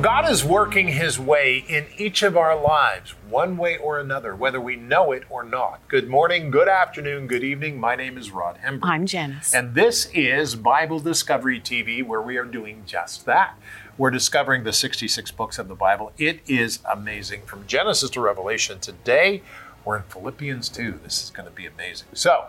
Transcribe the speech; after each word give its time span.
Well, 0.00 0.22
God 0.22 0.30
is 0.30 0.42
working 0.42 0.88
His 0.88 1.18
way 1.18 1.62
in 1.68 1.84
each 1.98 2.22
of 2.22 2.34
our 2.34 2.58
lives, 2.58 3.10
one 3.28 3.58
way 3.58 3.76
or 3.76 4.00
another, 4.00 4.34
whether 4.34 4.58
we 4.58 4.74
know 4.74 5.12
it 5.12 5.24
or 5.28 5.44
not. 5.44 5.86
Good 5.88 6.08
morning, 6.08 6.50
good 6.50 6.68
afternoon, 6.68 7.26
good 7.26 7.44
evening. 7.44 7.78
My 7.78 7.96
name 7.96 8.16
is 8.16 8.30
Rod 8.30 8.60
Hembree. 8.64 8.80
I'm 8.88 9.04
Janice. 9.04 9.52
And 9.52 9.74
this 9.74 10.08
is 10.14 10.54
Bible 10.54 11.00
Discovery 11.00 11.60
TV, 11.60 12.02
where 12.02 12.22
we 12.22 12.38
are 12.38 12.46
doing 12.46 12.84
just 12.86 13.26
that. 13.26 13.58
We're 13.98 14.10
discovering 14.10 14.64
the 14.64 14.72
66 14.72 15.32
books 15.32 15.58
of 15.58 15.68
the 15.68 15.74
Bible. 15.74 16.12
It 16.16 16.40
is 16.46 16.78
amazing 16.90 17.42
from 17.42 17.66
Genesis 17.66 18.08
to 18.08 18.22
Revelation. 18.22 18.80
Today, 18.80 19.42
we're 19.84 19.98
in 19.98 20.04
Philippians 20.04 20.70
2. 20.70 21.00
This 21.04 21.22
is 21.24 21.28
going 21.28 21.46
to 21.46 21.54
be 21.54 21.66
amazing. 21.66 22.08
So, 22.14 22.46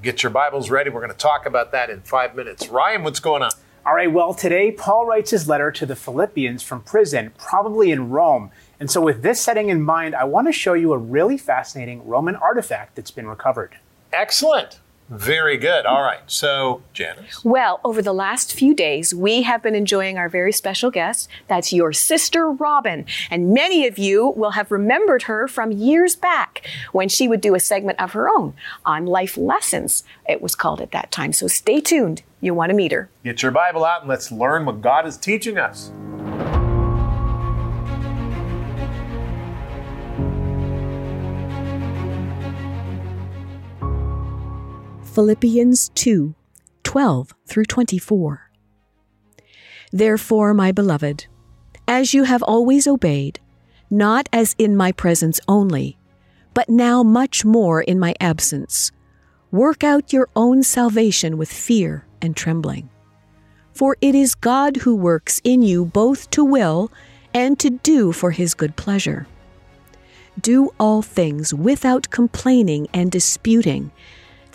get 0.00 0.22
your 0.22 0.30
Bibles 0.30 0.70
ready. 0.70 0.88
We're 0.88 1.00
going 1.00 1.12
to 1.12 1.18
talk 1.18 1.44
about 1.44 1.72
that 1.72 1.90
in 1.90 2.00
five 2.00 2.34
minutes. 2.34 2.68
Ryan, 2.68 3.04
what's 3.04 3.20
going 3.20 3.42
on? 3.42 3.50
All 3.86 3.94
right, 3.94 4.10
well, 4.10 4.34
today 4.34 4.72
Paul 4.72 5.06
writes 5.06 5.30
his 5.30 5.46
letter 5.46 5.70
to 5.70 5.86
the 5.86 5.94
Philippians 5.94 6.60
from 6.60 6.82
prison, 6.82 7.32
probably 7.38 7.92
in 7.92 8.10
Rome. 8.10 8.50
And 8.80 8.90
so, 8.90 9.00
with 9.00 9.22
this 9.22 9.40
setting 9.40 9.68
in 9.68 9.80
mind, 9.80 10.16
I 10.16 10.24
want 10.24 10.48
to 10.48 10.52
show 10.52 10.72
you 10.72 10.92
a 10.92 10.98
really 10.98 11.38
fascinating 11.38 12.04
Roman 12.04 12.34
artifact 12.34 12.96
that's 12.96 13.12
been 13.12 13.28
recovered. 13.28 13.78
Excellent. 14.12 14.80
Very 15.08 15.56
good. 15.56 15.86
All 15.86 16.02
right. 16.02 16.20
So, 16.26 16.82
Janice. 16.92 17.44
Well, 17.44 17.80
over 17.84 18.02
the 18.02 18.12
last 18.12 18.52
few 18.52 18.74
days, 18.74 19.14
we 19.14 19.42
have 19.42 19.62
been 19.62 19.76
enjoying 19.76 20.18
our 20.18 20.28
very 20.28 20.52
special 20.52 20.90
guest. 20.90 21.28
That's 21.46 21.72
your 21.72 21.92
sister, 21.92 22.50
Robin. 22.50 23.06
And 23.30 23.54
many 23.54 23.86
of 23.86 23.98
you 23.98 24.30
will 24.30 24.52
have 24.52 24.72
remembered 24.72 25.22
her 25.24 25.46
from 25.46 25.70
years 25.70 26.16
back 26.16 26.66
when 26.92 27.08
she 27.08 27.28
would 27.28 27.40
do 27.40 27.54
a 27.54 27.60
segment 27.60 28.00
of 28.00 28.12
her 28.12 28.28
own 28.28 28.54
on 28.84 29.06
life 29.06 29.36
lessons, 29.36 30.02
it 30.28 30.42
was 30.42 30.54
called 30.54 30.80
at 30.80 30.90
that 30.92 31.12
time. 31.12 31.32
So 31.32 31.46
stay 31.46 31.80
tuned. 31.80 32.22
You 32.40 32.54
want 32.54 32.70
to 32.70 32.76
meet 32.76 32.92
her. 32.92 33.08
Get 33.24 33.42
your 33.42 33.52
Bible 33.52 33.84
out 33.84 34.00
and 34.00 34.08
let's 34.08 34.32
learn 34.32 34.66
what 34.66 34.80
God 34.80 35.06
is 35.06 35.16
teaching 35.16 35.58
us. 35.58 35.90
Philippians 45.16 45.88
2 45.94 46.34
12 46.82 47.34
through 47.46 47.64
24. 47.64 48.50
Therefore, 49.90 50.52
my 50.52 50.72
beloved, 50.72 51.26
as 51.88 52.12
you 52.12 52.24
have 52.24 52.42
always 52.42 52.86
obeyed, 52.86 53.40
not 53.88 54.28
as 54.30 54.54
in 54.58 54.76
my 54.76 54.92
presence 54.92 55.40
only, 55.48 55.96
but 56.52 56.68
now 56.68 57.02
much 57.02 57.46
more 57.46 57.80
in 57.80 57.98
my 57.98 58.14
absence, 58.20 58.92
work 59.50 59.82
out 59.82 60.12
your 60.12 60.28
own 60.36 60.62
salvation 60.62 61.38
with 61.38 61.50
fear 61.50 62.06
and 62.20 62.36
trembling. 62.36 62.90
For 63.72 63.96
it 64.02 64.14
is 64.14 64.34
God 64.34 64.76
who 64.76 64.94
works 64.94 65.40
in 65.42 65.62
you 65.62 65.86
both 65.86 66.28
to 66.32 66.44
will 66.44 66.92
and 67.32 67.58
to 67.60 67.70
do 67.70 68.12
for 68.12 68.32
his 68.32 68.52
good 68.52 68.76
pleasure. 68.76 69.26
Do 70.38 70.74
all 70.78 71.00
things 71.00 71.54
without 71.54 72.10
complaining 72.10 72.88
and 72.92 73.10
disputing 73.10 73.92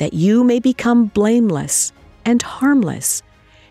that 0.01 0.13
you 0.15 0.43
may 0.43 0.59
become 0.59 1.05
blameless 1.05 1.93
and 2.25 2.41
harmless, 2.41 3.21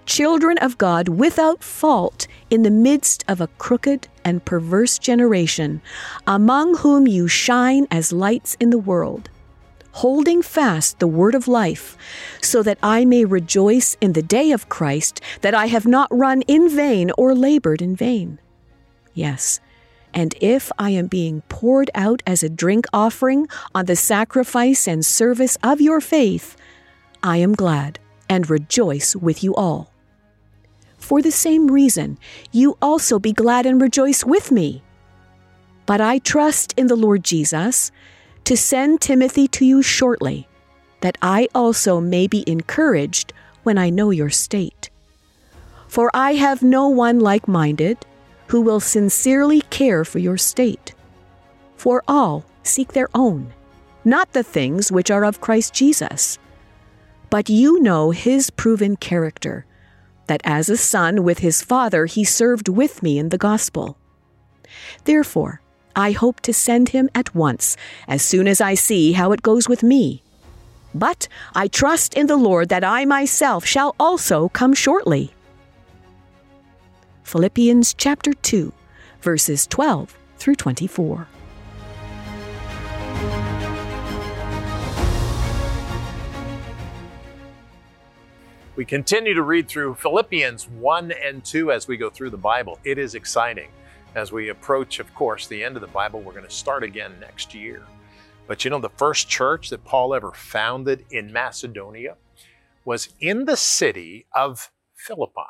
children 0.07 0.57
of 0.59 0.79
God 0.79 1.09
without 1.09 1.61
fault 1.61 2.29
in 2.51 2.63
the 2.63 2.71
midst 2.71 3.25
of 3.27 3.41
a 3.41 3.49
crooked 3.59 4.07
and 4.25 4.45
perverse 4.45 4.97
generation, 4.97 5.83
among 6.29 6.77
whom 6.77 7.09
you 7.09 7.27
shine 7.27 7.85
as 7.91 8.13
lights 8.13 8.57
in 8.61 8.71
the 8.71 8.79
world, 8.79 9.29
holding 9.91 10.41
fast 10.41 11.01
the 11.01 11.09
word 11.09 11.35
of 11.35 11.49
life, 11.49 11.99
so 12.41 12.63
that 12.63 12.79
I 12.81 13.05
may 13.05 13.25
rejoice 13.25 13.97
in 14.01 14.13
the 14.13 14.23
day 14.23 14.53
of 14.53 14.69
Christ 14.69 15.21
that 15.41 15.53
I 15.53 15.67
have 15.67 15.85
not 15.85 16.17
run 16.17 16.43
in 16.43 16.69
vain 16.69 17.11
or 17.19 17.35
labored 17.35 17.83
in 17.83 17.97
vain. 17.97 18.39
Yes, 19.15 19.59
and 20.13 20.35
if 20.41 20.71
I 20.79 20.91
am 20.91 21.07
being 21.07 21.43
poured 21.49 21.91
out 21.95 22.23
as 22.27 22.43
a 22.43 22.49
drink 22.49 22.87
offering 22.93 23.47
on 23.75 23.87
the 23.87 23.97
sacrifice 23.97 24.89
and 24.89 25.05
service 25.05 25.57
of 25.63 25.81
your 25.81 26.01
faith, 26.01 26.57
I 27.23 27.37
am 27.39 27.55
glad 27.55 27.99
and 28.29 28.49
rejoice 28.49 29.15
with 29.15 29.45
you 29.45 29.55
all. 29.55 29.93
For 30.99 31.23
the 31.23 31.31
same 31.31 31.71
reason, 31.71 32.19
you 32.53 32.77
also 32.81 33.19
be 33.19 33.33
glad 33.33 33.67
and 33.67 33.81
rejoice 33.81 34.25
with 34.25 34.53
me. 34.53 34.83
But 35.87 36.01
I 36.01 36.19
trust 36.19 36.75
in 36.77 36.87
the 36.87 36.97
Lord 36.97 37.25
Jesus 37.25 37.91
to 38.45 38.57
send 38.57 39.01
Timothy 39.01 39.49
to 39.49 39.65
you 39.65 39.83
shortly, 39.83 40.47
that 41.01 41.19
I 41.23 41.49
also 41.55 42.01
may 42.01 42.27
be 42.27 42.45
encouraged 42.47 43.33
when 43.63 43.79
I 43.79 43.91
know 43.91 44.11
your 44.11 44.31
state. 44.31 44.91
For 45.89 46.11
I 46.15 46.35
have 46.35 46.63
no 46.63 46.89
one 46.89 47.19
like 47.19 47.49
minded 47.49 47.99
who 48.51 48.61
will 48.61 48.81
sincerely 48.81 49.61
care 49.71 50.05
for 50.05 50.19
your 50.19 50.37
state. 50.37 50.93
For 51.77 52.03
all 52.09 52.45
seek 52.65 52.93
their 52.93 53.09
own, 53.15 53.53
not 54.05 54.33
the 54.33 54.43
things 54.43 54.91
which 54.91 55.09
are 55.09 55.25
of 55.25 55.41
Christ 55.41 55.73
Jesus. 55.73 56.37
But 57.31 57.49
you 57.49 57.81
know 57.81 58.11
his 58.11 58.51
proven 58.51 58.97
character, 58.97 59.67
that 60.27 60.41
as 60.43 60.69
a 60.69 60.77
son 60.77 61.23
with 61.23 61.39
his 61.39 61.63
father 61.63 62.07
he 62.07 62.25
served 62.25 62.69
with 62.69 63.05
me 63.05 63.21
in 63.21 63.29
the 63.29 63.39
gospel. 63.39 63.97
Therefore, 65.05 65.61
I 65.95 66.11
hope 66.11 66.41
to 66.41 66.53
send 66.53 66.89
him 66.89 67.09
at 67.15 67.33
once, 67.33 67.77
as 68.09 68.21
soon 68.21 68.49
as 68.49 68.61
I 68.61 68.75
see 68.75 69.13
how 69.13 69.31
it 69.31 69.43
goes 69.43 69.69
with 69.69 69.85
me. 69.85 70.25
But 70.93 71.29
I 71.55 71.69
trust 71.69 72.15
in 72.15 72.27
the 72.27 72.37
Lord 72.37 72.69
that 72.71 72.83
I 72.83 73.05
myself 73.05 73.65
shall 73.65 73.95
also 74.01 74.49
come 74.49 74.75
shortly. 74.75 75.33
Philippians 77.31 77.95
chapter 77.95 78.33
2, 78.33 78.73
verses 79.21 79.65
12 79.69 80.19
through 80.37 80.57
24. 80.57 81.29
We 88.75 88.85
continue 88.85 89.33
to 89.35 89.43
read 89.43 89.69
through 89.69 89.95
Philippians 89.95 90.69
1 90.71 91.13
and 91.25 91.45
2 91.45 91.71
as 91.71 91.87
we 91.87 91.97
go 91.97 92.11
through 92.11 92.31
the 92.31 92.37
Bible. 92.37 92.81
It 92.83 92.99
is 92.99 93.15
exciting. 93.15 93.71
As 94.17 94.33
we 94.33 94.49
approach, 94.49 94.99
of 94.99 95.15
course, 95.15 95.47
the 95.47 95.63
end 95.63 95.77
of 95.77 95.83
the 95.83 95.87
Bible, 95.87 96.21
we're 96.21 96.33
going 96.33 96.43
to 96.43 96.51
start 96.51 96.83
again 96.83 97.13
next 97.21 97.55
year. 97.55 97.85
But 98.49 98.65
you 98.65 98.73
know, 98.73 98.81
the 98.81 98.91
first 98.97 99.29
church 99.29 99.71
that 99.71 99.85
Paul 99.85 100.15
ever 100.15 100.33
founded 100.33 101.05
in 101.13 101.33
Macedonia 101.33 102.17
was 102.85 103.11
in 103.21 103.45
the 103.45 103.57
city 103.57 104.27
of 104.35 104.73
Philippi. 104.97 105.47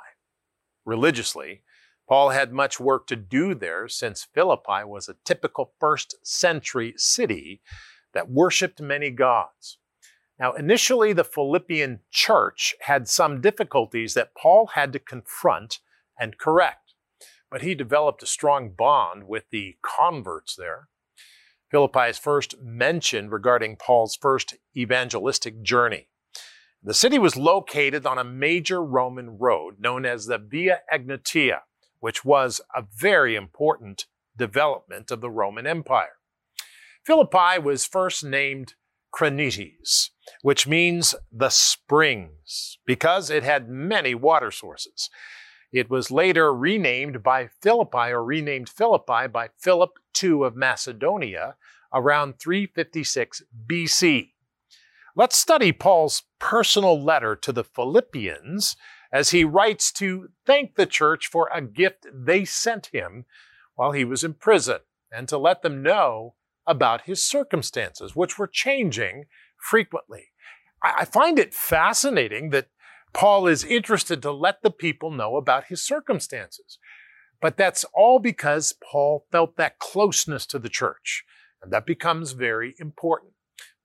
Religiously, 0.85 1.63
Paul 2.10 2.31
had 2.31 2.53
much 2.53 2.81
work 2.81 3.06
to 3.06 3.15
do 3.15 3.54
there 3.54 3.87
since 3.87 4.26
Philippi 4.34 4.82
was 4.84 5.09
a 5.09 5.15
typical 5.25 5.75
first 5.78 6.16
century 6.25 6.93
city 6.97 7.62
that 8.15 8.28
worshiped 8.28 8.81
many 8.81 9.10
gods. 9.10 9.78
Now, 10.37 10.53
initially, 10.54 11.12
the 11.12 11.22
Philippian 11.22 12.00
church 12.10 12.75
had 12.81 13.06
some 13.06 13.41
difficulties 13.41 14.15
that 14.15 14.34
Paul 14.34 14.72
had 14.75 14.93
to 14.93 14.98
confront 14.98 15.78
and 16.19 16.37
correct, 16.37 16.94
but 17.48 17.62
he 17.62 17.76
developed 17.76 18.25
a 18.25 18.27
strong 18.27 18.71
bond 18.71 19.28
with 19.28 19.44
the 19.53 19.77
converts 19.81 20.56
there. 20.56 20.88
Philippi 21.71 22.09
is 22.09 22.19
first 22.19 22.60
mentioned 22.60 23.31
regarding 23.31 23.77
Paul's 23.77 24.16
first 24.21 24.56
evangelistic 24.77 25.62
journey. 25.62 26.09
The 26.82 26.94
city 26.94 27.21
was 27.21 27.37
located 27.37 28.04
on 28.04 28.19
a 28.19 28.25
major 28.25 28.82
Roman 28.82 29.38
road 29.38 29.77
known 29.78 30.04
as 30.04 30.27
the 30.27 30.38
Via 30.38 30.81
Egnatia, 30.92 31.60
which 32.00 32.25
was 32.25 32.61
a 32.75 32.84
very 32.94 33.37
important 33.37 34.06
development 34.37 35.11
of 35.11 35.21
the 35.21 35.31
Roman 35.31 35.66
Empire. 35.66 36.16
Philippi 37.04 37.59
was 37.63 37.86
first 37.86 38.25
named 38.25 38.75
Krenides, 39.15 40.10
which 40.42 40.66
means 40.66 41.15
the 41.33 41.48
springs, 41.48 42.78
because 42.86 43.30
it 43.30 43.42
had 43.42 43.69
many 43.69 44.15
water 44.15 44.51
sources. 44.51 45.10
It 45.72 45.89
was 45.89 46.10
later 46.10 46.53
renamed 46.53 47.22
by 47.22 47.48
Philippi 47.63 48.10
or 48.10 48.25
renamed 48.25 48.69
Philippi 48.69 49.28
by 49.28 49.51
Philip 49.59 49.98
II 50.22 50.45
of 50.45 50.57
Macedonia 50.57 51.57
around 51.92 52.39
356 52.39 53.42
BC. 53.66 54.30
Let's 55.16 55.36
study 55.36 55.72
Paul's 55.72 56.22
personal 56.39 57.03
letter 57.03 57.34
to 57.36 57.53
the 57.53 57.65
Philippians 57.65 58.77
as 59.12 59.30
he 59.30 59.45
writes 59.45 59.92
to 59.92 60.28
thank 60.47 60.74
the 60.74 60.86
church 60.86 61.27
for 61.27 61.48
a 61.53 61.60
gift 61.60 62.07
they 62.12 62.45
sent 62.45 62.86
him 62.86 63.24
while 63.74 63.92
he 63.92 64.04
was 64.04 64.22
in 64.22 64.34
prison 64.34 64.78
and 65.12 65.28
to 65.28 65.39
let 65.39 65.62
them 65.62 65.83
know 65.83 66.34
about 66.66 67.03
his 67.03 67.24
circumstances, 67.24 68.15
which 68.15 68.39
were 68.39 68.47
changing 68.47 69.24
frequently. 69.57 70.28
I 70.83 71.04
find 71.04 71.39
it 71.39 71.53
fascinating 71.53 72.51
that 72.51 72.68
Paul 73.12 73.47
is 73.47 73.65
interested 73.65 74.22
to 74.22 74.30
let 74.30 74.62
the 74.62 74.71
people 74.71 75.10
know 75.10 75.36
about 75.36 75.65
his 75.65 75.83
circumstances. 75.83 76.78
But 77.41 77.56
that's 77.56 77.84
all 77.95 78.18
because 78.18 78.74
Paul 78.91 79.27
felt 79.33 79.56
that 79.56 79.78
closeness 79.78 80.47
to 80.47 80.59
the 80.59 80.68
church. 80.68 81.24
And 81.63 81.72
that 81.72 81.86
becomes 81.86 82.33
very 82.33 82.74
important. 82.78 83.33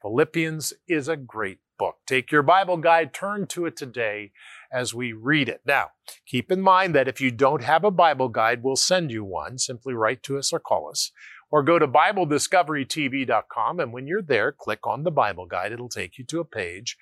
Philippians 0.01 0.74
is 0.88 1.07
a 1.07 1.18
great 1.18 1.60
book. 1.78 1.95
Take 2.06 2.31
your 2.31 2.44
Bible 2.44 2.78
guide, 2.78 3.13
turn 3.13 3.48
to 3.48 3.66
it 3.66 3.75
today 3.75 4.31
as 4.75 4.94
we 4.94 5.13
read 5.13 5.48
it. 5.48 5.62
Now, 5.66 5.92
keep 6.27 6.51
in 6.51 6.60
mind 6.62 6.94
that 6.94 7.07
if 7.07 7.22
you 7.22 7.31
don't 7.31 7.63
have 7.63 7.86
a 7.86 7.92
Bible 7.92 8.27
guide, 8.27 8.62
we'll 8.62 8.75
send 8.75 9.10
you 9.10 9.24
one. 9.24 9.57
Simply 9.57 9.94
write 9.94 10.22
to 10.24 10.38
us 10.38 10.51
or 10.51 10.60
call 10.60 10.89
us. 10.89 11.12
Or 11.50 11.63
go 11.63 11.80
to 11.80 11.88
BibleDiscoveryTV.com, 11.88 13.80
and 13.80 13.94
when 13.94 14.07
you're 14.07 14.22
there, 14.22 14.51
click 14.51 14.86
on 14.86 15.04
the 15.04 15.12
Bible 15.12 15.45
guide. 15.45 15.72
It'll 15.72 15.88
take 15.88 16.18
you 16.18 16.25
to 16.25 16.42
a 16.42 16.45
page. 16.45 16.98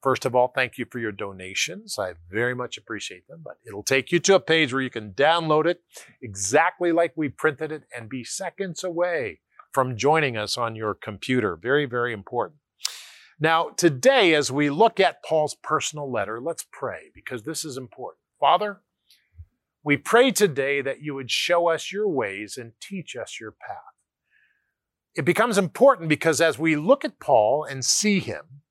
First 0.00 0.24
of 0.24 0.36
all, 0.36 0.52
thank 0.54 0.78
you 0.78 0.86
for 0.88 1.00
your 1.00 1.10
donations. 1.10 1.98
I 1.98 2.12
very 2.30 2.54
much 2.54 2.78
appreciate 2.78 3.26
them, 3.26 3.40
but 3.42 3.56
it'll 3.66 3.82
take 3.82 4.12
you 4.12 4.20
to 4.20 4.36
a 4.36 4.40
page 4.40 4.72
where 4.72 4.82
you 4.82 4.90
can 4.90 5.12
download 5.12 5.66
it 5.66 5.82
exactly 6.22 6.92
like 6.92 7.14
we 7.16 7.28
printed 7.28 7.72
it 7.72 7.82
and 7.96 8.08
be 8.08 8.22
seconds 8.22 8.84
away 8.84 9.40
from 9.72 9.96
joining 9.96 10.36
us 10.36 10.56
on 10.56 10.76
your 10.76 10.94
computer. 10.94 11.56
Very, 11.56 11.86
very 11.86 12.12
important. 12.12 12.60
Now, 13.40 13.68
today, 13.68 14.34
as 14.34 14.50
we 14.50 14.68
look 14.68 14.98
at 14.98 15.22
Paul's 15.22 15.54
personal 15.62 16.10
letter, 16.10 16.40
let's 16.40 16.66
pray 16.72 17.10
because 17.14 17.44
this 17.44 17.64
is 17.64 17.76
important. 17.76 18.20
Father, 18.40 18.80
we 19.84 19.96
pray 19.96 20.32
today 20.32 20.82
that 20.82 21.02
you 21.02 21.14
would 21.14 21.30
show 21.30 21.68
us 21.68 21.92
your 21.92 22.08
ways 22.08 22.56
and 22.56 22.72
teach 22.80 23.14
us 23.14 23.38
your 23.40 23.52
path. 23.52 23.78
It 25.14 25.24
becomes 25.24 25.56
important 25.56 26.08
because 26.08 26.40
as 26.40 26.58
we 26.58 26.74
look 26.76 27.04
at 27.04 27.20
Paul 27.20 27.64
and 27.64 27.84
see 27.84 28.18
him, 28.18 28.62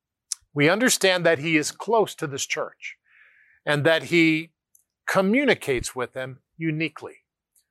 we 0.54 0.70
understand 0.70 1.26
that 1.26 1.40
he 1.40 1.56
is 1.56 1.72
close 1.72 2.14
to 2.16 2.28
this 2.28 2.46
church 2.46 2.98
and 3.66 3.86
that 3.86 4.04
he 4.04 4.52
communicates 5.08 5.96
with 5.96 6.14
them 6.14 6.40
uniquely, 6.58 7.24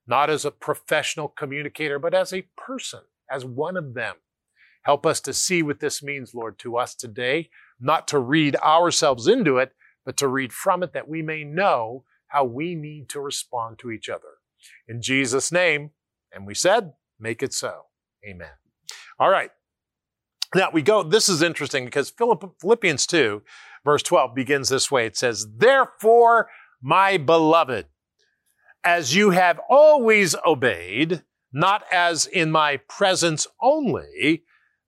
not 0.06 0.30
as 0.30 0.44
a 0.44 0.50
professional 0.50 1.28
communicator, 1.28 1.98
but 1.98 2.14
as 2.14 2.32
a 2.32 2.46
person, 2.56 3.00
as 3.30 3.44
one 3.44 3.76
of 3.76 3.94
them. 3.94 4.16
Help 4.86 5.04
us 5.04 5.20
to 5.20 5.32
see 5.32 5.64
what 5.64 5.80
this 5.80 6.00
means, 6.00 6.32
Lord, 6.32 6.60
to 6.60 6.76
us 6.76 6.94
today, 6.94 7.50
not 7.80 8.06
to 8.06 8.20
read 8.20 8.54
ourselves 8.54 9.26
into 9.26 9.58
it, 9.58 9.72
but 10.04 10.16
to 10.18 10.28
read 10.28 10.52
from 10.52 10.84
it 10.84 10.92
that 10.92 11.08
we 11.08 11.22
may 11.22 11.42
know 11.42 12.04
how 12.28 12.44
we 12.44 12.76
need 12.76 13.08
to 13.08 13.20
respond 13.20 13.80
to 13.80 13.90
each 13.90 14.08
other. 14.08 14.38
In 14.86 15.02
Jesus' 15.02 15.50
name, 15.50 15.90
and 16.32 16.46
we 16.46 16.54
said, 16.54 16.92
make 17.18 17.42
it 17.42 17.52
so. 17.52 17.86
Amen. 18.24 18.52
All 19.18 19.28
right. 19.28 19.50
Now 20.54 20.70
we 20.72 20.82
go, 20.82 21.02
this 21.02 21.28
is 21.28 21.42
interesting 21.42 21.84
because 21.84 22.10
Philippians 22.60 23.08
2, 23.08 23.42
verse 23.84 24.04
12 24.04 24.36
begins 24.36 24.68
this 24.68 24.88
way. 24.88 25.06
It 25.06 25.16
says, 25.16 25.48
Therefore, 25.56 26.48
my 26.80 27.16
beloved, 27.16 27.86
as 28.84 29.16
you 29.16 29.30
have 29.30 29.58
always 29.68 30.36
obeyed, 30.46 31.24
not 31.52 31.82
as 31.90 32.26
in 32.26 32.52
my 32.52 32.76
presence 32.88 33.48
only, 33.60 34.44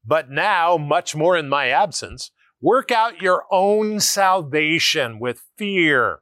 but 0.08 0.30
now, 0.30 0.78
much 0.78 1.14
more 1.14 1.36
in 1.36 1.50
my 1.50 1.68
absence, 1.68 2.30
work 2.62 2.90
out 2.90 3.20
your 3.20 3.44
own 3.50 4.00
salvation 4.00 5.18
with 5.18 5.44
fear 5.58 6.20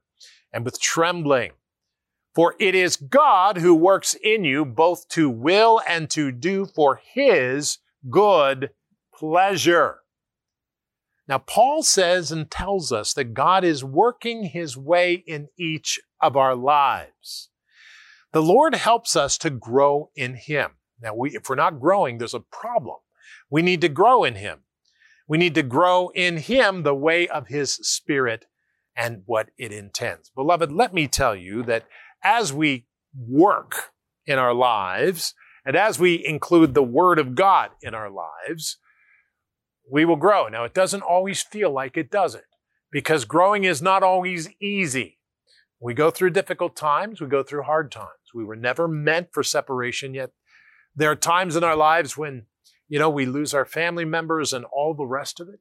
and 0.52 0.64
with 0.64 0.80
trembling. 0.80 1.52
For 2.34 2.56
it 2.58 2.74
is 2.74 2.96
God 2.96 3.58
who 3.58 3.76
works 3.76 4.16
in 4.20 4.44
you 4.44 4.64
both 4.64 5.06
to 5.10 5.30
will 5.30 5.80
and 5.88 6.10
to 6.10 6.32
do 6.32 6.66
for 6.66 7.00
his 7.14 7.78
good 8.10 8.70
pleasure. 9.14 10.00
Now, 11.28 11.38
Paul 11.38 11.84
says 11.84 12.32
and 12.32 12.50
tells 12.50 12.90
us 12.90 13.14
that 13.14 13.34
God 13.34 13.62
is 13.62 13.84
working 13.84 14.46
his 14.46 14.76
way 14.76 15.14
in 15.28 15.46
each 15.56 16.00
of 16.20 16.36
our 16.36 16.56
lives. 16.56 17.50
The 18.32 18.42
Lord 18.42 18.74
helps 18.74 19.14
us 19.14 19.38
to 19.38 19.50
grow 19.50 20.10
in 20.16 20.34
him. 20.34 20.72
Now, 21.00 21.14
we, 21.14 21.36
if 21.36 21.48
we're 21.48 21.54
not 21.54 21.80
growing, 21.80 22.18
there's 22.18 22.34
a 22.34 22.40
problem. 22.40 22.96
We 23.50 23.62
need 23.62 23.80
to 23.82 23.88
grow 23.88 24.24
in 24.24 24.34
Him. 24.34 24.60
We 25.28 25.38
need 25.38 25.54
to 25.54 25.62
grow 25.62 26.08
in 26.14 26.38
Him 26.38 26.82
the 26.82 26.94
way 26.94 27.28
of 27.28 27.48
His 27.48 27.74
Spirit 27.74 28.46
and 28.96 29.22
what 29.26 29.50
it 29.58 29.72
intends. 29.72 30.30
Beloved, 30.30 30.72
let 30.72 30.94
me 30.94 31.06
tell 31.06 31.34
you 31.36 31.62
that 31.64 31.86
as 32.22 32.52
we 32.52 32.86
work 33.16 33.92
in 34.26 34.38
our 34.38 34.54
lives 34.54 35.34
and 35.64 35.76
as 35.76 35.98
we 35.98 36.24
include 36.24 36.74
the 36.74 36.82
Word 36.82 37.18
of 37.18 37.34
God 37.34 37.70
in 37.82 37.94
our 37.94 38.10
lives, 38.10 38.78
we 39.90 40.04
will 40.04 40.16
grow. 40.16 40.48
Now, 40.48 40.64
it 40.64 40.74
doesn't 40.74 41.02
always 41.02 41.42
feel 41.42 41.70
like 41.70 41.96
it 41.96 42.10
does 42.10 42.34
it 42.34 42.44
because 42.90 43.24
growing 43.24 43.64
is 43.64 43.82
not 43.82 44.02
always 44.02 44.48
easy. 44.60 45.18
We 45.80 45.94
go 45.94 46.10
through 46.10 46.30
difficult 46.30 46.74
times, 46.74 47.20
we 47.20 47.26
go 47.26 47.42
through 47.42 47.64
hard 47.64 47.92
times. 47.92 48.08
We 48.34 48.44
were 48.44 48.56
never 48.56 48.88
meant 48.88 49.28
for 49.32 49.42
separation, 49.42 50.14
yet 50.14 50.30
there 50.94 51.10
are 51.10 51.16
times 51.16 51.56
in 51.56 51.64
our 51.64 51.76
lives 51.76 52.16
when 52.16 52.46
you 52.88 52.98
know, 52.98 53.10
we 53.10 53.26
lose 53.26 53.54
our 53.54 53.64
family 53.64 54.04
members 54.04 54.52
and 54.52 54.64
all 54.66 54.94
the 54.94 55.06
rest 55.06 55.40
of 55.40 55.48
it. 55.48 55.60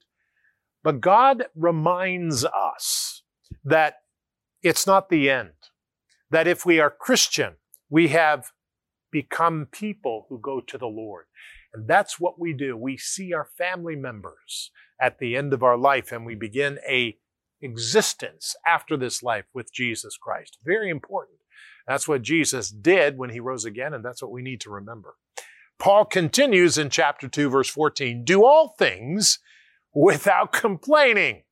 But 0.84 1.02
God 1.02 1.46
reminds 1.56 2.46
us 2.46 3.24
that 3.64 4.02
it's 4.62 4.86
not 4.86 5.10
the 5.10 5.30
end. 5.30 5.52
That 6.30 6.48
if 6.48 6.66
we 6.66 6.80
are 6.80 6.90
Christian, 6.90 7.56
we 7.90 8.10
have 8.10 8.52
become 9.12 9.68
people 9.72 10.26
who 10.30 10.40
go 10.40 10.60
to 10.60 10.78
the 10.78 10.88
Lord. 10.88 11.26
And 11.74 11.88
that's 11.88 12.20
what 12.20 12.40
we 12.40 12.54
do. 12.54 12.78
We 12.78 12.98
see 12.98 13.34
our 13.34 13.48
family 13.58 13.96
members 13.96 14.72
at 15.02 15.20
the 15.20 15.36
end 15.36 15.54
of 15.54 15.64
our 15.64 15.78
life 15.78 16.12
and 16.12 16.26
we 16.26 16.36
begin 16.36 16.80
a 16.88 17.18
existence 17.62 18.56
after 18.66 18.96
this 18.96 19.24
life 19.24 19.46
with 19.54 19.74
Jesus 19.74 20.18
Christ. 20.18 20.58
Very 20.64 20.90
important. 20.90 21.38
That's 21.88 22.08
what 22.08 22.22
Jesus 22.22 22.70
did 22.70 23.18
when 23.18 23.30
he 23.30 23.40
rose 23.40 23.66
again, 23.66 23.94
and 23.94 24.04
that's 24.04 24.22
what 24.22 24.32
we 24.32 24.42
need 24.42 24.62
to 24.62 24.70
remember. 24.70 25.16
Paul 25.78 26.06
continues 26.06 26.78
in 26.78 26.90
chapter 26.90 27.28
2, 27.28 27.50
verse 27.50 27.70
14 27.70 28.24
do 28.24 28.46
all 28.46 28.76
things 28.78 29.40
without 29.94 30.52
complaining. 30.52 31.44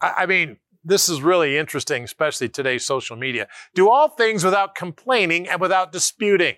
I, 0.00 0.26
mean, 0.26 0.58
this 0.84 1.08
is 1.08 1.22
really 1.22 1.56
interesting, 1.56 2.04
especially 2.04 2.48
today's 2.48 2.84
social 2.84 3.16
media. 3.16 3.48
Do 3.74 3.88
all 3.90 4.08
things 4.08 4.44
without 4.44 4.74
complaining 4.74 5.48
and 5.48 5.60
without 5.60 5.92
disputing. 5.92 6.56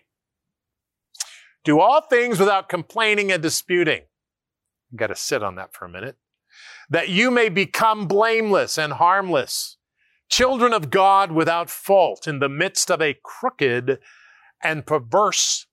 Do 1.64 1.80
all 1.80 2.00
things 2.00 2.40
without 2.40 2.68
complaining 2.68 3.30
and 3.30 3.42
disputing. 3.42 4.02
I've 4.92 4.98
got 4.98 5.08
to 5.08 5.16
sit 5.16 5.42
on 5.42 5.56
that 5.56 5.74
for 5.74 5.84
a 5.84 5.88
minute. 5.88 6.16
That 6.88 7.08
you 7.08 7.30
may 7.30 7.48
become 7.48 8.06
blameless 8.06 8.78
and 8.78 8.94
harmless, 8.94 9.76
children 10.28 10.72
of 10.72 10.90
God 10.90 11.32
without 11.32 11.70
fault 11.70 12.26
in 12.26 12.38
the 12.38 12.48
midst 12.48 12.90
of 12.90 13.00
a 13.00 13.18
crooked 13.22 13.98
and 14.62 14.86
perverse 14.86 15.65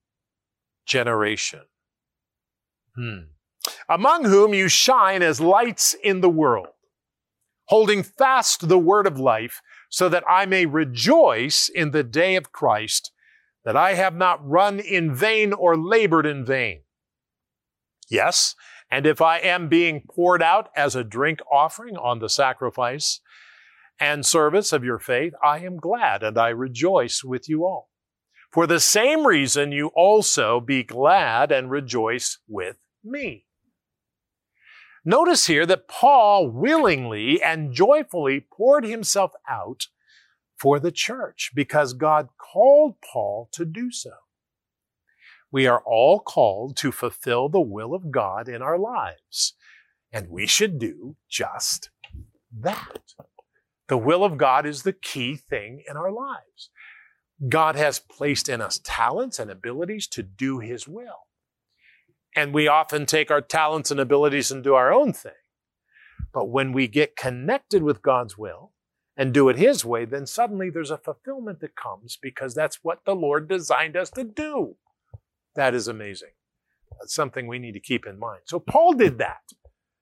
generation. 0.85 1.61
Hmm. 2.95 3.29
Among 3.89 4.25
whom 4.25 4.53
you 4.53 4.67
shine 4.67 5.21
as 5.21 5.39
lights 5.39 5.95
in 6.03 6.21
the 6.21 6.29
world, 6.29 6.67
holding 7.65 8.03
fast 8.03 8.67
the 8.67 8.79
word 8.79 9.07
of 9.07 9.19
life, 9.19 9.61
so 9.89 10.09
that 10.09 10.23
I 10.29 10.45
may 10.45 10.65
rejoice 10.65 11.69
in 11.69 11.91
the 11.91 12.03
day 12.03 12.35
of 12.35 12.51
Christ, 12.51 13.11
that 13.63 13.77
I 13.77 13.93
have 13.93 14.15
not 14.15 14.47
run 14.47 14.79
in 14.79 15.13
vain 15.13 15.53
or 15.53 15.77
labored 15.77 16.25
in 16.25 16.45
vain. 16.45 16.81
Yes, 18.09 18.55
and 18.91 19.07
if 19.07 19.21
I 19.21 19.39
am 19.39 19.69
being 19.69 20.03
poured 20.13 20.43
out 20.43 20.69
as 20.75 20.95
a 20.95 21.03
drink 21.03 21.39
offering 21.51 21.95
on 21.95 22.19
the 22.19 22.29
sacrifice 22.29 23.21
and 23.99 24.25
service 24.25 24.73
of 24.73 24.83
your 24.83 24.99
faith, 24.99 25.33
I 25.43 25.59
am 25.59 25.77
glad 25.77 26.21
and 26.21 26.37
I 26.37 26.49
rejoice 26.49 27.23
with 27.23 27.47
you 27.47 27.63
all. 27.63 27.89
For 28.53 28.67
the 28.67 28.79
same 28.79 29.25
reason, 29.25 29.71
you 29.71 29.87
also 29.95 30.59
be 30.59 30.83
glad 30.83 31.51
and 31.51 31.71
rejoice 31.71 32.37
with 32.47 32.77
me. 33.03 33.47
Notice 35.03 35.47
here 35.47 35.65
that 35.65 35.87
Paul 35.87 36.49
willingly 36.49 37.41
and 37.41 37.73
joyfully 37.73 38.39
poured 38.39 38.85
himself 38.85 39.31
out 39.49 39.87
for 40.55 40.79
the 40.79 40.91
church 40.91 41.51
because 41.55 41.93
God 41.93 42.29
called 42.37 42.95
Paul 43.01 43.49
to 43.53 43.65
do 43.65 43.91
so. 43.91 44.11
We 45.51 45.65
are 45.65 45.81
all 45.83 46.19
called 46.19 46.77
to 46.77 46.91
fulfill 46.91 47.49
the 47.49 47.59
will 47.59 47.95
of 47.95 48.11
God 48.11 48.47
in 48.47 48.61
our 48.61 48.77
lives, 48.77 49.55
and 50.11 50.29
we 50.29 50.45
should 50.45 50.77
do 50.77 51.15
just 51.27 51.89
that. 52.59 53.13
The 53.87 53.97
will 53.97 54.23
of 54.23 54.37
God 54.37 54.65
is 54.65 54.83
the 54.83 54.93
key 54.93 55.35
thing 55.35 55.83
in 55.89 55.97
our 55.97 56.11
lives. 56.11 56.69
God 57.49 57.75
has 57.75 57.99
placed 57.99 58.47
in 58.47 58.61
us 58.61 58.79
talents 58.83 59.39
and 59.39 59.51
abilities 59.51 60.07
to 60.07 60.23
do 60.23 60.59
His 60.59 60.87
will. 60.87 61.27
And 62.35 62.53
we 62.53 62.67
often 62.67 63.05
take 63.05 63.29
our 63.29 63.41
talents 63.41 63.91
and 63.91 63.99
abilities 63.99 64.51
and 64.51 64.63
do 64.63 64.73
our 64.73 64.93
own 64.93 65.13
thing. 65.13 65.33
But 66.33 66.49
when 66.49 66.71
we 66.71 66.87
get 66.87 67.15
connected 67.15 67.83
with 67.83 68.01
God's 68.01 68.37
will 68.37 68.71
and 69.15 69.33
do 69.33 69.49
it 69.49 69.57
His 69.57 69.85
way, 69.85 70.05
then 70.05 70.25
suddenly 70.25 70.69
there's 70.69 70.91
a 70.91 70.97
fulfillment 70.97 71.59
that 71.59 71.75
comes 71.75 72.17
because 72.19 72.55
that's 72.55 72.79
what 72.83 72.99
the 73.05 73.15
Lord 73.15 73.47
designed 73.47 73.95
us 73.95 74.09
to 74.11 74.23
do. 74.23 74.75
That 75.55 75.75
is 75.75 75.87
amazing. 75.87 76.31
That's 76.99 77.13
something 77.13 77.47
we 77.47 77.59
need 77.59 77.73
to 77.73 77.79
keep 77.79 78.07
in 78.07 78.17
mind. 78.17 78.41
So 78.45 78.59
Paul 78.59 78.93
did 78.93 79.17
that 79.19 79.41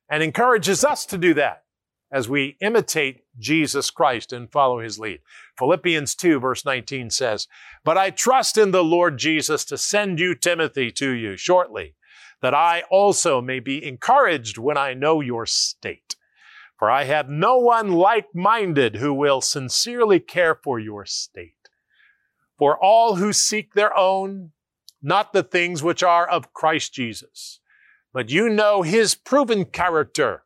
and 0.10 0.24
encourages 0.24 0.86
us 0.86 1.06
to 1.08 1.18
do 1.18 1.34
that 1.34 1.64
as 2.12 2.28
we 2.28 2.58
imitate 2.62 3.22
Jesus 3.40 3.90
Christ 3.90 4.34
and 4.34 4.52
follow 4.52 4.80
his 4.80 5.00
lead. 5.00 5.20
Philippians 5.58 6.16
2 6.16 6.40
verse 6.40 6.66
19 6.66 7.10
says, 7.10 7.48
But 7.84 7.98
I 7.98 8.10
trust 8.10 8.58
in 8.58 8.72
the 8.72 8.84
Lord 8.84 9.18
Jesus 9.18 9.64
to 9.66 9.78
send 9.78 10.20
you 10.20 10.36
Timothy 10.36 10.92
to 10.92 11.12
you 11.12 11.38
shortly, 11.38 11.96
that 12.42 12.54
I 12.54 12.84
also 12.90 13.42
may 13.42 13.60
be 13.60 13.84
encouraged 13.86 14.58
when 14.58 14.78
I 14.78 14.94
know 14.94 15.22
your 15.22 15.46
state. 15.46 16.16
For 16.78 16.90
I 16.90 17.04
have 17.04 17.30
no 17.30 17.58
one 17.58 17.92
like 17.92 18.34
minded 18.34 18.96
who 18.96 19.14
will 19.14 19.40
sincerely 19.40 20.20
care 20.20 20.56
for 20.56 20.80
your 20.80 21.06
state. 21.06 21.54
For 22.58 22.76
all 22.84 23.16
who 23.16 23.34
seek 23.34 23.74
their 23.74 23.96
own, 23.96 24.52
not 25.02 25.32
the 25.32 25.44
things 25.44 25.84
which 25.84 26.04
are 26.04 26.28
of 26.28 26.54
Christ 26.54 26.94
Jesus, 26.94 27.60
but 28.14 28.30
you 28.30 28.50
know 28.50 28.82
his 28.82 29.16
proven 29.16 29.66
character, 29.66 30.44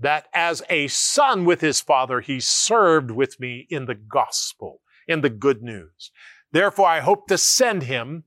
that 0.00 0.26
as 0.34 0.62
a 0.70 0.88
son 0.88 1.44
with 1.44 1.60
his 1.60 1.80
father, 1.80 2.20
he 2.20 2.40
served 2.40 3.10
with 3.10 3.38
me 3.38 3.66
in 3.68 3.84
the 3.84 3.94
gospel, 3.94 4.80
in 5.06 5.20
the 5.20 5.30
good 5.30 5.62
news. 5.62 6.10
Therefore, 6.52 6.88
I 6.88 7.00
hope 7.00 7.28
to 7.28 7.38
send 7.38 7.84
him 7.84 8.24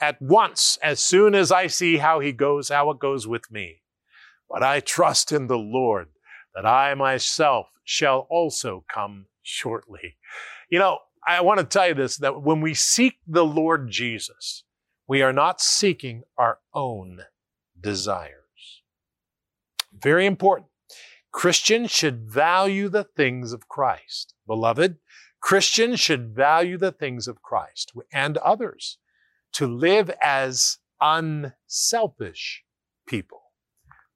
at 0.00 0.20
once 0.20 0.78
as 0.82 1.00
soon 1.00 1.34
as 1.34 1.50
I 1.50 1.66
see 1.66 1.96
how 1.96 2.20
he 2.20 2.32
goes, 2.32 2.68
how 2.68 2.90
it 2.90 2.98
goes 2.98 3.26
with 3.26 3.50
me. 3.50 3.82
But 4.48 4.62
I 4.62 4.80
trust 4.80 5.32
in 5.32 5.46
the 5.46 5.58
Lord 5.58 6.08
that 6.54 6.66
I 6.66 6.94
myself 6.94 7.68
shall 7.84 8.26
also 8.30 8.84
come 8.92 9.26
shortly. 9.42 10.16
You 10.70 10.78
know, 10.78 10.98
I 11.26 11.40
want 11.40 11.60
to 11.60 11.66
tell 11.66 11.88
you 11.88 11.94
this 11.94 12.18
that 12.18 12.42
when 12.42 12.60
we 12.60 12.74
seek 12.74 13.14
the 13.26 13.44
Lord 13.44 13.90
Jesus, 13.90 14.64
we 15.08 15.22
are 15.22 15.32
not 15.32 15.60
seeking 15.60 16.22
our 16.36 16.58
own 16.74 17.20
desires. 17.80 18.82
Very 19.92 20.26
important. 20.26 20.68
Christians 21.34 21.90
should 21.90 22.30
value 22.30 22.88
the 22.88 23.02
things 23.02 23.52
of 23.52 23.68
Christ. 23.68 24.34
Beloved, 24.46 24.98
Christians 25.40 25.98
should 25.98 26.28
value 26.32 26.78
the 26.78 26.92
things 26.92 27.26
of 27.26 27.42
Christ 27.42 27.92
and 28.12 28.36
others 28.38 28.98
to 29.54 29.66
live 29.66 30.12
as 30.22 30.78
unselfish 31.00 32.62
people, 33.08 33.42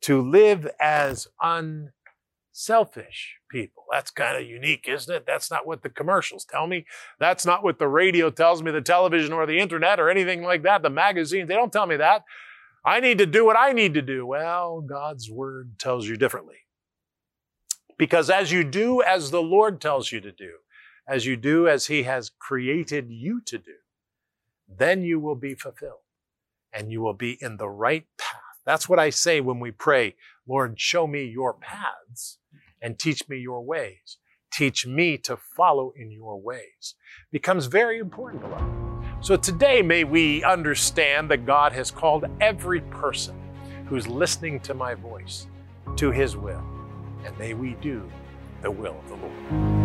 to 0.02 0.22
live 0.22 0.68
as 0.80 1.26
unselfish 1.42 3.34
people. 3.50 3.82
That's 3.90 4.12
kind 4.12 4.40
of 4.40 4.48
unique, 4.48 4.86
isn't 4.88 5.12
it? 5.12 5.26
That's 5.26 5.50
not 5.50 5.66
what 5.66 5.82
the 5.82 5.90
commercials 5.90 6.44
tell 6.44 6.68
me. 6.68 6.86
That's 7.18 7.44
not 7.44 7.64
what 7.64 7.80
the 7.80 7.88
radio 7.88 8.30
tells 8.30 8.62
me, 8.62 8.70
the 8.70 8.80
television 8.80 9.32
or 9.32 9.44
the 9.44 9.58
internet 9.58 9.98
or 9.98 10.08
anything 10.08 10.44
like 10.44 10.62
that, 10.62 10.82
the 10.82 10.88
magazines. 10.88 11.48
They 11.48 11.56
don't 11.56 11.72
tell 11.72 11.86
me 11.88 11.96
that. 11.96 12.22
I 12.84 13.00
need 13.00 13.18
to 13.18 13.26
do 13.26 13.44
what 13.44 13.58
I 13.58 13.72
need 13.72 13.94
to 13.94 14.02
do. 14.02 14.24
Well, 14.24 14.80
God's 14.82 15.28
word 15.28 15.80
tells 15.80 16.06
you 16.06 16.16
differently. 16.16 16.58
Because 17.98 18.30
as 18.30 18.52
you 18.52 18.64
do 18.64 19.02
as 19.02 19.30
the 19.30 19.42
Lord 19.42 19.80
tells 19.80 20.12
you 20.12 20.20
to 20.20 20.32
do, 20.32 20.52
as 21.06 21.26
you 21.26 21.36
do 21.36 21.66
as 21.66 21.86
He 21.86 22.04
has 22.04 22.30
created 22.30 23.10
you 23.10 23.40
to 23.46 23.58
do, 23.58 23.74
then 24.68 25.02
you 25.02 25.18
will 25.18 25.34
be 25.34 25.54
fulfilled 25.54 26.00
and 26.72 26.92
you 26.92 27.00
will 27.00 27.14
be 27.14 27.38
in 27.40 27.56
the 27.56 27.68
right 27.68 28.06
path. 28.18 28.40
That's 28.64 28.88
what 28.88 28.98
I 28.98 29.10
say 29.10 29.40
when 29.40 29.60
we 29.60 29.70
pray, 29.70 30.14
Lord, 30.46 30.78
show 30.78 31.06
me 31.06 31.24
your 31.24 31.54
paths 31.54 32.38
and 32.80 32.98
teach 32.98 33.28
me 33.28 33.38
your 33.38 33.62
ways. 33.62 34.18
Teach 34.52 34.86
me 34.86 35.18
to 35.18 35.36
follow 35.36 35.92
in 35.96 36.10
your 36.10 36.40
ways. 36.40 36.94
Becomes 37.32 37.66
very 37.66 37.98
important, 37.98 38.42
beloved. 38.42 39.24
So 39.24 39.36
today, 39.36 39.82
may 39.82 40.04
we 40.04 40.44
understand 40.44 41.30
that 41.30 41.44
God 41.46 41.72
has 41.72 41.90
called 41.90 42.26
every 42.40 42.80
person 42.82 43.34
who's 43.86 44.06
listening 44.06 44.60
to 44.60 44.74
my 44.74 44.94
voice 44.94 45.46
to 45.96 46.10
his 46.10 46.36
will. 46.36 46.77
And 47.24 47.38
may 47.38 47.54
we 47.54 47.74
do 47.74 48.10
the 48.62 48.70
will 48.70 48.96
of 48.98 49.08
the 49.08 49.16
Lord. 49.16 49.78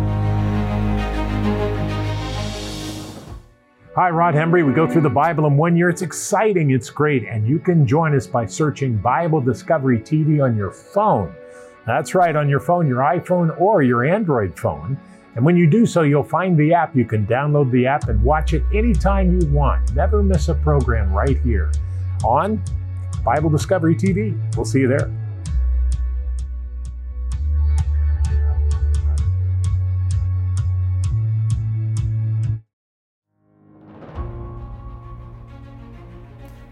Hi, 3.96 4.10
Rod 4.10 4.34
Hembree. 4.34 4.66
We 4.66 4.72
go 4.72 4.88
through 4.88 5.02
the 5.02 5.08
Bible 5.08 5.46
in 5.46 5.56
one 5.56 5.76
year. 5.76 5.88
It's 5.88 6.02
exciting, 6.02 6.72
it's 6.72 6.90
great, 6.90 7.24
and 7.24 7.46
you 7.46 7.60
can 7.60 7.86
join 7.86 8.16
us 8.16 8.26
by 8.26 8.44
searching 8.44 8.96
Bible 8.96 9.40
Discovery 9.40 10.00
TV 10.00 10.42
on 10.42 10.56
your 10.56 10.72
phone. 10.72 11.32
That's 11.86 12.12
right, 12.12 12.34
on 12.34 12.48
your 12.48 12.58
phone, 12.58 12.88
your 12.88 12.98
iPhone 12.98 13.60
or 13.60 13.82
your 13.82 14.04
Android 14.04 14.58
phone. 14.58 14.98
And 15.36 15.44
when 15.44 15.56
you 15.56 15.68
do 15.68 15.86
so, 15.86 16.02
you'll 16.02 16.24
find 16.24 16.56
the 16.56 16.74
app. 16.74 16.96
You 16.96 17.04
can 17.04 17.26
download 17.26 17.70
the 17.70 17.86
app 17.86 18.08
and 18.08 18.20
watch 18.22 18.52
it 18.52 18.64
anytime 18.74 19.40
you 19.40 19.46
want. 19.48 19.94
Never 19.94 20.22
miss 20.22 20.48
a 20.48 20.54
program 20.54 21.12
right 21.12 21.38
here 21.38 21.70
on 22.24 22.62
Bible 23.24 23.50
Discovery 23.50 23.94
TV. 23.94 24.36
We'll 24.56 24.64
see 24.64 24.80
you 24.80 24.88
there. 24.88 25.08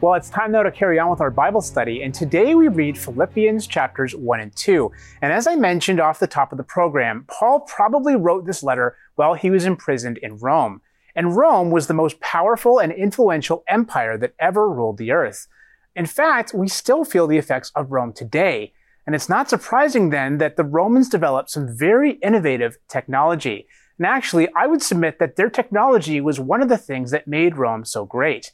Well, 0.02 0.14
it's 0.14 0.30
time 0.30 0.50
now 0.50 0.64
to 0.64 0.72
carry 0.72 0.98
on 0.98 1.10
with 1.10 1.20
our 1.20 1.30
Bible 1.30 1.60
study, 1.60 2.02
and 2.02 2.12
today 2.12 2.56
we 2.56 2.66
read 2.66 2.98
Philippians 2.98 3.68
chapters 3.68 4.16
1 4.16 4.40
and 4.40 4.56
2. 4.56 4.90
And 5.22 5.32
as 5.32 5.46
I 5.46 5.54
mentioned 5.54 6.00
off 6.00 6.18
the 6.18 6.26
top 6.26 6.50
of 6.50 6.58
the 6.58 6.64
program, 6.64 7.24
Paul 7.28 7.60
probably 7.60 8.16
wrote 8.16 8.44
this 8.44 8.64
letter 8.64 8.96
while 9.14 9.34
he 9.34 9.48
was 9.48 9.64
imprisoned 9.64 10.18
in 10.18 10.38
Rome. 10.38 10.80
And 11.14 11.36
Rome 11.36 11.70
was 11.70 11.86
the 11.86 11.94
most 11.94 12.18
powerful 12.18 12.80
and 12.80 12.90
influential 12.90 13.62
empire 13.68 14.18
that 14.18 14.34
ever 14.40 14.68
ruled 14.68 14.98
the 14.98 15.12
earth. 15.12 15.46
In 15.94 16.06
fact, 16.06 16.52
we 16.52 16.66
still 16.66 17.04
feel 17.04 17.28
the 17.28 17.38
effects 17.38 17.70
of 17.76 17.92
Rome 17.92 18.12
today. 18.12 18.72
And 19.06 19.14
it's 19.14 19.28
not 19.28 19.48
surprising 19.48 20.10
then 20.10 20.38
that 20.38 20.56
the 20.56 20.64
Romans 20.64 21.08
developed 21.10 21.50
some 21.50 21.78
very 21.78 22.14
innovative 22.14 22.76
technology. 22.88 23.68
And 23.98 24.06
actually, 24.08 24.48
I 24.56 24.66
would 24.66 24.82
submit 24.82 25.20
that 25.20 25.36
their 25.36 25.48
technology 25.48 26.20
was 26.20 26.40
one 26.40 26.60
of 26.60 26.68
the 26.68 26.76
things 26.76 27.12
that 27.12 27.28
made 27.28 27.56
Rome 27.56 27.84
so 27.84 28.04
great. 28.04 28.50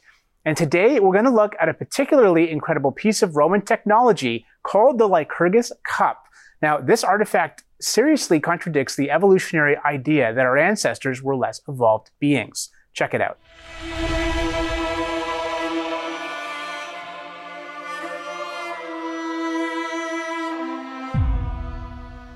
And 0.49 0.57
today 0.57 0.99
we're 0.99 1.13
going 1.13 1.25
to 1.25 1.31
look 1.31 1.55
at 1.61 1.69
a 1.69 1.75
particularly 1.75 2.49
incredible 2.49 2.91
piece 2.91 3.21
of 3.21 3.35
Roman 3.35 3.61
technology 3.61 4.47
called 4.63 4.97
the 4.97 5.07
Lycurgus 5.07 5.71
Cup. 5.83 6.25
Now, 6.59 6.79
this 6.79 7.03
artifact 7.03 7.65
seriously 7.79 8.39
contradicts 8.39 8.95
the 8.95 9.11
evolutionary 9.11 9.77
idea 9.85 10.33
that 10.33 10.47
our 10.47 10.57
ancestors 10.57 11.21
were 11.21 11.35
less 11.35 11.61
evolved 11.67 12.09
beings. 12.19 12.69
Check 12.93 13.13
it 13.13 13.21
out. 13.21 13.37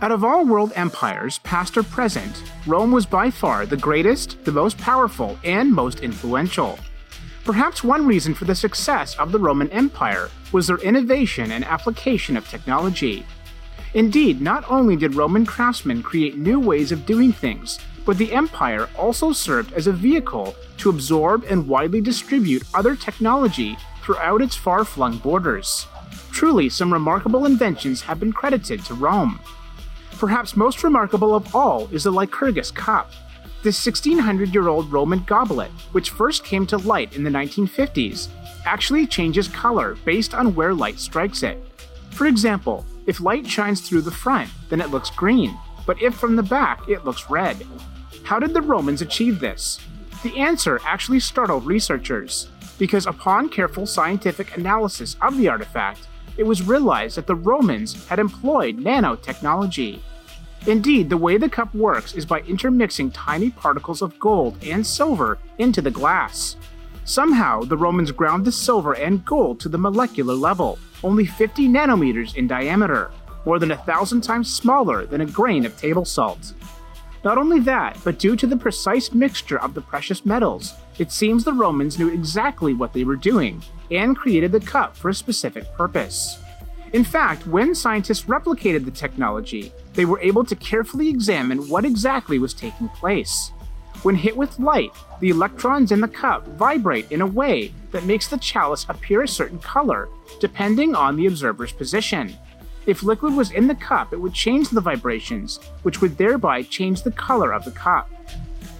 Out 0.04 0.12
of 0.12 0.24
all 0.24 0.46
world 0.46 0.72
empires, 0.76 1.40
past 1.40 1.76
or 1.78 1.82
present, 1.82 2.44
Rome 2.68 2.92
was 2.92 3.08
by 3.08 3.32
far 3.32 3.66
the 3.66 3.76
greatest, 3.76 4.46
the 4.46 4.52
most 4.52 4.78
powerful, 4.78 5.36
and 5.44 5.74
most 5.74 6.02
influential. 6.02 6.78
Perhaps 7.44 7.84
one 7.84 8.08
reason 8.08 8.34
for 8.34 8.46
the 8.46 8.56
success 8.56 9.16
of 9.18 9.34
the 9.34 9.40
Roman 9.40 9.70
Empire 9.72 10.30
was 10.54 10.68
their 10.68 10.78
innovation 10.78 11.52
and 11.52 11.66
application 11.66 12.38
of 12.38 12.48
technology. 12.48 13.26
Indeed, 13.94 14.42
not 14.42 14.64
only 14.72 14.96
did 14.96 15.16
Roman 15.16 15.46
craftsmen 15.46 16.02
create 16.02 16.38
new 16.38 16.58
ways 16.58 16.94
of 16.94 17.06
doing 17.06 17.34
things, 17.34 17.80
but 18.06 18.18
the 18.18 18.34
empire 18.34 18.90
also 18.98 19.34
served 19.34 19.74
as 19.74 19.88
a 19.88 19.92
vehicle 19.92 20.56
to 20.78 20.90
absorb 20.90 21.44
and 21.50 21.68
widely 21.68 22.00
distribute 22.00 22.64
other 22.74 22.96
technology 22.96 23.78
throughout 24.02 24.42
its 24.42 24.56
far 24.56 24.86
flung 24.86 25.18
borders. 25.18 25.86
Truly, 26.32 26.70
some 26.70 26.92
remarkable 26.92 27.46
inventions 27.46 28.02
have 28.02 28.20
been 28.22 28.34
credited 28.34 28.86
to 28.86 28.94
Rome. 28.94 29.40
Perhaps 30.18 30.56
most 30.56 30.84
remarkable 30.84 31.36
of 31.36 31.54
all 31.54 31.88
is 31.92 32.04
the 32.06 32.12
Lycurgus 32.12 32.72
Cup, 32.72 33.12
this 33.64 33.84
1600 33.86 34.54
year 34.54 34.68
old 34.68 34.92
Roman 34.92 35.24
goblet, 35.24 35.72
which 35.94 36.10
first 36.12 36.44
came 36.44 36.68
to 36.68 36.78
light 36.78 37.16
in 37.16 37.24
the 37.24 37.30
1950s, 37.30 38.28
actually 38.66 39.08
changes 39.08 39.48
color 39.48 39.96
based 40.06 40.34
on 40.34 40.54
where 40.54 40.74
light 40.74 41.00
strikes 41.00 41.44
it. 41.44 41.64
For 42.12 42.28
example, 42.28 42.86
if 43.08 43.22
light 43.22 43.48
shines 43.48 43.82
through 43.82 44.02
the 44.02 44.12
front, 44.12 44.50
then 44.70 44.82
it 44.82 44.92
looks 44.92 45.10
green, 45.10 45.58
but 45.86 46.02
if 46.02 46.16
from 46.16 46.36
the 46.36 46.44
back, 46.44 46.88
it 46.88 47.06
looks 47.06 47.30
red. 47.30 47.66
How 48.24 48.40
did 48.40 48.54
the 48.54 48.62
Romans 48.62 49.02
achieve 49.02 49.40
this? 49.40 49.80
The 50.24 50.38
answer 50.38 50.80
actually 50.86 51.20
startled 51.20 51.66
researchers, 51.66 52.50
because 52.78 53.08
upon 53.08 53.50
careful 53.50 53.86
scientific 53.86 54.56
analysis 54.56 55.16
of 55.22 55.38
the 55.38 55.50
artifact, 55.50 56.08
it 56.38 56.44
was 56.44 56.64
realized 56.64 57.18
that 57.18 57.28
the 57.28 57.36
Romans 57.36 58.08
had 58.08 58.20
employed 58.20 58.78
nanotechnology. 58.78 60.00
Indeed, 60.66 61.10
the 61.10 61.18
way 61.18 61.38
the 61.38 61.50
cup 61.50 61.74
works 61.76 62.14
is 62.14 62.26
by 62.26 62.40
intermixing 62.42 63.12
tiny 63.12 63.50
particles 63.50 64.02
of 64.02 64.18
gold 64.18 64.58
and 64.64 64.86
silver 64.86 65.38
into 65.58 65.82
the 65.82 65.92
glass. 65.92 66.56
Somehow, 67.04 67.64
the 67.64 67.76
Romans 67.76 68.12
ground 68.12 68.46
the 68.46 68.52
silver 68.52 68.94
and 68.94 69.26
gold 69.26 69.60
to 69.60 69.70
the 69.70 69.78
molecular 69.78 70.34
level, 70.34 70.80
only 71.04 71.26
50 71.26 71.68
nanometers 71.68 72.36
in 72.36 72.48
diameter, 72.48 73.12
more 73.46 73.60
than 73.60 73.72
a 73.72 73.78
thousand 73.78 74.22
times 74.22 74.54
smaller 74.54 75.06
than 75.06 75.20
a 75.20 75.26
grain 75.26 75.66
of 75.66 75.78
table 75.78 76.06
salt. 76.06 76.54
Not 77.26 77.38
only 77.38 77.60
that, 77.62 77.98
but 78.06 78.20
due 78.20 78.38
to 78.38 78.48
the 78.48 78.56
precise 78.56 79.12
mixture 79.12 79.60
of 79.60 79.74
the 79.74 79.82
precious 79.82 80.26
metals, 80.26 80.74
it 80.98 81.12
seems 81.12 81.44
the 81.44 81.52
Romans 81.52 82.00
knew 82.00 82.10
exactly 82.10 82.74
what 82.74 82.94
they 82.94 83.04
were 83.04 83.18
doing 83.18 83.62
and 83.92 84.16
created 84.16 84.54
the 84.54 84.60
cup 84.62 84.96
for 84.96 85.10
a 85.10 85.14
specific 85.14 85.74
purpose. 85.74 86.40
In 86.94 87.04
fact, 87.04 87.48
when 87.48 87.76
scientists 87.76 88.26
replicated 88.26 88.86
the 88.86 88.92
technology, 88.92 89.74
they 89.94 90.06
were 90.06 90.20
able 90.22 90.44
to 90.44 90.56
carefully 90.56 91.10
examine 91.10 91.70
what 91.70 91.86
exactly 91.86 92.40
was 92.40 92.54
taking 92.54 92.90
place. 92.90 93.52
When 94.04 94.16
hit 94.16 94.36
with 94.36 94.60
light, 94.60 94.92
the 95.22 95.30
electrons 95.30 95.92
in 95.92 96.02
the 96.02 96.08
cup 96.08 96.46
vibrate 96.58 97.12
in 97.12 97.22
a 97.22 97.26
way 97.26 97.74
that 97.92 98.06
makes 98.06 98.28
the 98.28 98.38
chalice 98.38 98.86
appear 98.90 99.22
a 99.22 99.28
certain 99.28 99.60
color, 99.60 100.10
depending 100.42 100.94
on 100.94 101.16
the 101.16 101.28
observer's 101.28 101.72
position. 101.72 102.36
If 102.86 103.04
liquid 103.04 103.34
was 103.34 103.52
in 103.52 103.68
the 103.68 103.76
cup, 103.76 104.12
it 104.12 104.20
would 104.20 104.34
change 104.34 104.70
the 104.70 104.82
vibrations, 104.82 105.60
which 105.84 106.02
would 106.02 106.18
thereby 106.18 106.64
change 106.64 107.04
the 107.04 107.12
color 107.12 107.54
of 107.54 107.64
the 107.64 107.72
cup. 107.72 108.10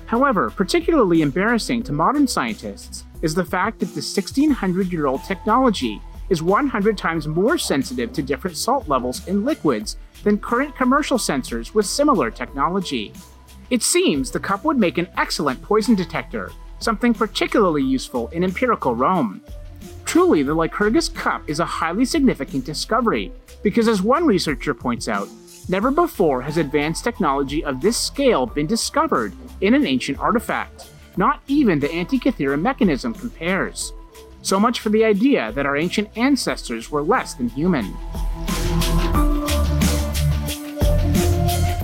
However, 0.08 0.50
particularly 0.50 1.22
embarrassing 1.22 1.84
to 1.84 1.94
modern 1.94 2.28
scientists 2.28 3.06
is 3.22 3.34
the 3.34 3.46
fact 3.46 3.80
that 3.80 3.88
the 3.88 4.02
1600 4.02 4.92
year 4.92 5.06
old 5.06 5.24
technology 5.24 6.02
is 6.30 6.44
100 6.44 6.98
times 6.98 7.28
more 7.28 7.58
sensitive 7.58 8.12
to 8.14 8.22
different 8.22 8.58
salt 8.58 8.90
levels 8.90 9.26
in 9.28 9.46
liquids 9.46 9.96
than 10.24 10.40
current 10.40 10.76
commercial 10.76 11.18
sensors 11.18 11.74
with 11.74 11.86
similar 11.86 12.32
technology. 12.32 13.14
It 13.70 13.84
seems 13.84 14.32
the 14.32 14.40
cup 14.40 14.64
would 14.66 14.78
make 14.78 14.98
an 14.98 15.10
excellent 15.18 15.62
poison 15.62 15.96
detector, 15.96 16.52
something 16.80 17.14
particularly 17.14 17.84
useful 17.84 18.28
in 18.30 18.44
empirical 18.44 18.96
Rome. 18.96 19.42
Truly, 20.06 20.44
the 20.44 20.56
Lycurgus 20.56 21.10
cup 21.10 21.50
is 21.50 21.60
a 21.60 21.66
highly 21.66 22.06
significant 22.06 22.66
discovery, 22.66 23.32
because 23.64 23.88
as 23.88 24.02
one 24.02 24.26
researcher 24.26 24.74
points 24.74 25.08
out, 25.08 25.28
never 25.70 25.92
before 25.92 26.42
has 26.42 26.58
advanced 26.58 27.04
technology 27.04 27.64
of 27.64 27.82
this 27.82 27.98
scale 27.98 28.46
been 28.46 28.68
discovered 28.68 29.34
in 29.62 29.74
an 29.74 29.88
ancient 29.88 30.20
artifact. 30.20 30.90
Not 31.16 31.42
even 31.48 31.80
the 31.80 31.88
Antikythera 31.88 32.60
mechanism 32.60 33.14
compares. 33.14 33.94
So 34.42 34.60
much 34.60 34.82
for 34.82 34.90
the 34.90 35.06
idea 35.06 35.52
that 35.54 35.66
our 35.66 35.78
ancient 35.78 36.16
ancestors 36.18 36.92
were 36.92 37.02
less 37.02 37.34
than 37.34 37.50
human. 37.50 37.96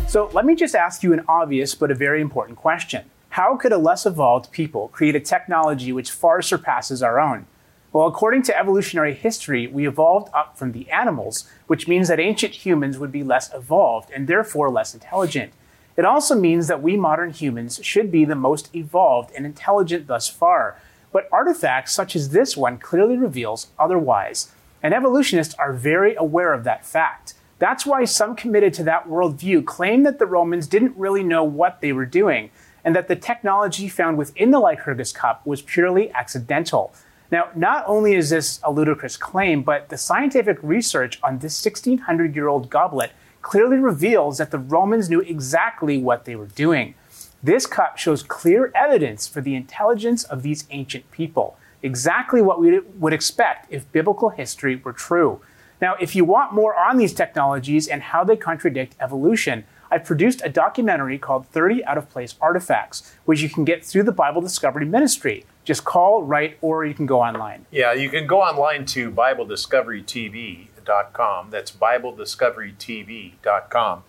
So 0.09 0.27
let 0.33 0.43
me 0.43 0.55
just 0.55 0.73
ask 0.73 1.03
you 1.03 1.13
an 1.13 1.23
obvious 1.27 1.75
but 1.75 1.91
a 1.91 1.93
very 1.95 2.19
important 2.19 2.57
question. 2.57 3.05
How 3.29 3.55
could 3.55 3.71
a 3.71 3.77
less 3.77 4.07
evolved 4.07 4.51
people 4.51 4.87
create 4.87 5.15
a 5.15 5.19
technology 5.19 5.91
which 5.91 6.09
far 6.09 6.41
surpasses 6.41 7.03
our 7.03 7.19
own? 7.19 7.45
Well, 7.93 8.07
according 8.07 8.41
to 8.43 8.57
evolutionary 8.57 9.13
history, 9.13 9.67
we 9.67 9.87
evolved 9.87 10.33
up 10.33 10.57
from 10.57 10.71
the 10.71 10.89
animals, 10.89 11.47
which 11.67 11.87
means 11.87 12.07
that 12.07 12.19
ancient 12.19 12.65
humans 12.65 12.97
would 12.97 13.11
be 13.11 13.21
less 13.21 13.53
evolved 13.53 14.09
and 14.09 14.27
therefore 14.27 14.71
less 14.71 14.95
intelligent. 14.95 15.53
It 15.95 16.05
also 16.05 16.33
means 16.33 16.65
that 16.65 16.81
we 16.81 16.97
modern 16.97 17.29
humans 17.29 17.79
should 17.83 18.11
be 18.11 18.25
the 18.25 18.33
most 18.33 18.75
evolved 18.75 19.31
and 19.35 19.45
intelligent 19.45 20.07
thus 20.07 20.27
far. 20.27 20.81
But 21.11 21.29
artifacts 21.31 21.93
such 21.93 22.15
as 22.15 22.29
this 22.29 22.57
one 22.57 22.79
clearly 22.79 23.15
reveals 23.15 23.67
otherwise. 23.77 24.51
And 24.81 24.91
evolutionists 24.91 25.53
are 25.59 25.71
very 25.71 26.15
aware 26.15 26.53
of 26.53 26.63
that 26.63 26.83
fact. 26.83 27.35
That's 27.59 27.85
why 27.85 28.05
some 28.05 28.35
committed 28.35 28.73
to 28.75 28.83
that 28.85 29.07
worldview 29.07 29.65
claim 29.65 30.03
that 30.03 30.17
the 30.17 30.25
Romans 30.25 30.65
didn't 30.65 30.97
really 30.97 31.23
know 31.23 31.43
what 31.43 31.81
they 31.81 31.91
were 31.91 32.05
doing, 32.05 32.51
and 32.83 32.95
that 32.95 33.09
the 33.09 33.15
technology 33.17 33.89
found 33.89 34.17
within 34.17 34.51
the 34.51 34.59
Lycurgus 34.59 35.11
cup 35.11 35.45
was 35.45 35.61
purely 35.61 36.09
accidental. 36.11 36.93
Now, 37.31 37.49
not 37.55 37.83
only 37.85 38.15
is 38.15 38.29
this 38.29 38.59
a 38.63 38.71
ludicrous 38.71 39.17
claim, 39.17 39.61
but 39.61 39.89
the 39.89 39.97
scientific 39.97 40.57
research 40.63 41.19
on 41.21 41.39
this 41.39 41.63
1600 41.63 42.33
year 42.33 42.47
old 42.47 42.69
goblet 42.69 43.11
clearly 43.41 43.77
reveals 43.77 44.37
that 44.37 44.51
the 44.51 44.57
Romans 44.57 45.09
knew 45.09 45.19
exactly 45.19 45.97
what 45.97 46.25
they 46.25 46.35
were 46.35 46.47
doing. 46.47 46.95
This 47.43 47.65
cup 47.65 47.97
shows 47.97 48.23
clear 48.23 48.71
evidence 48.73 49.27
for 49.27 49.41
the 49.41 49.55
intelligence 49.55 50.23
of 50.23 50.43
these 50.43 50.65
ancient 50.71 51.09
people, 51.11 51.57
exactly 51.83 52.41
what 52.41 52.59
we 52.59 52.79
would 52.79 53.13
expect 53.13 53.71
if 53.71 53.89
biblical 53.91 54.29
history 54.29 54.75
were 54.75 54.93
true. 54.93 55.39
Now, 55.81 55.95
if 55.99 56.15
you 56.15 56.25
want 56.25 56.53
more 56.53 56.75
on 56.75 56.97
these 56.97 57.13
technologies 57.13 57.87
and 57.87 58.01
how 58.01 58.23
they 58.23 58.35
contradict 58.35 58.95
evolution, 58.99 59.65
I've 59.91 60.05
produced 60.05 60.41
a 60.43 60.49
documentary 60.49 61.17
called 61.17 61.47
30 61.47 61.83
Out 61.85 61.97
of 61.97 62.07
Place 62.09 62.35
Artifacts, 62.39 63.15
which 63.25 63.41
you 63.41 63.49
can 63.49 63.65
get 63.65 63.83
through 63.83 64.03
the 64.03 64.11
Bible 64.11 64.39
Discovery 64.41 64.85
Ministry. 64.85 65.45
Just 65.63 65.83
call, 65.83 66.21
write, 66.23 66.59
or 66.61 66.85
you 66.85 66.93
can 66.93 67.07
go 67.07 67.21
online. 67.21 67.65
Yeah, 67.71 67.93
you 67.93 68.09
can 68.09 68.27
go 68.27 68.41
online 68.41 68.85
to 68.87 69.09
BibleDiscoveryTV.com. 69.11 71.49
That's 71.49 71.71
BibleDiscoveryTV.com. 71.71 74.03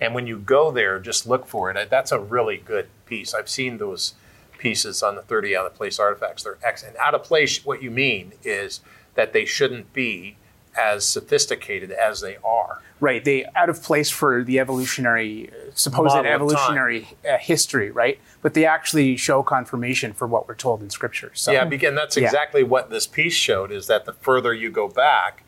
And 0.00 0.14
when 0.14 0.26
you 0.26 0.38
go 0.38 0.70
there, 0.70 0.98
just 0.98 1.26
look 1.26 1.46
for 1.46 1.70
it. 1.70 1.88
That's 1.88 2.12
a 2.12 2.18
really 2.18 2.58
good 2.58 2.88
piece. 3.06 3.32
I've 3.34 3.48
seen 3.48 3.78
those 3.78 4.14
pieces 4.58 5.02
on 5.02 5.16
the 5.16 5.22
30 5.22 5.56
out 5.56 5.64
of 5.66 5.74
place 5.74 5.98
artifacts. 5.98 6.42
They're 6.42 6.58
excellent. 6.62 6.96
Out 6.96 7.14
of 7.14 7.22
place, 7.22 7.64
what 7.64 7.82
you 7.82 7.90
mean 7.90 8.32
is 8.42 8.80
that 9.14 9.32
they 9.32 9.44
shouldn't 9.44 9.92
be 9.92 10.36
as 10.76 11.06
sophisticated 11.06 11.90
as 11.90 12.20
they 12.20 12.36
are. 12.44 12.80
Right, 13.00 13.24
they 13.24 13.44
out 13.56 13.68
of 13.68 13.82
place 13.82 14.10
for 14.10 14.44
the 14.44 14.60
evolutionary, 14.60 15.50
supposed 15.74 16.14
Model 16.14 16.30
evolutionary 16.32 17.08
uh, 17.28 17.36
history, 17.38 17.90
right? 17.90 18.20
But 18.42 18.54
they 18.54 18.64
actually 18.64 19.16
show 19.16 19.42
confirmation 19.42 20.12
for 20.12 20.28
what 20.28 20.46
we're 20.46 20.54
told 20.54 20.82
in 20.82 20.90
Scripture. 20.90 21.32
So, 21.34 21.50
Yeah, 21.50 21.64
begin. 21.64 21.94
That's 21.96 22.16
Yeah. 22.16 22.24
exactly 22.26 22.62
what 22.62 22.90
this 22.90 23.06
piece 23.08 23.34
showed. 23.34 23.72
Is 23.72 23.88
that 23.88 24.04
the 24.04 24.12
further 24.12 24.54
you 24.54 24.70
go 24.70 24.86
back, 24.86 25.42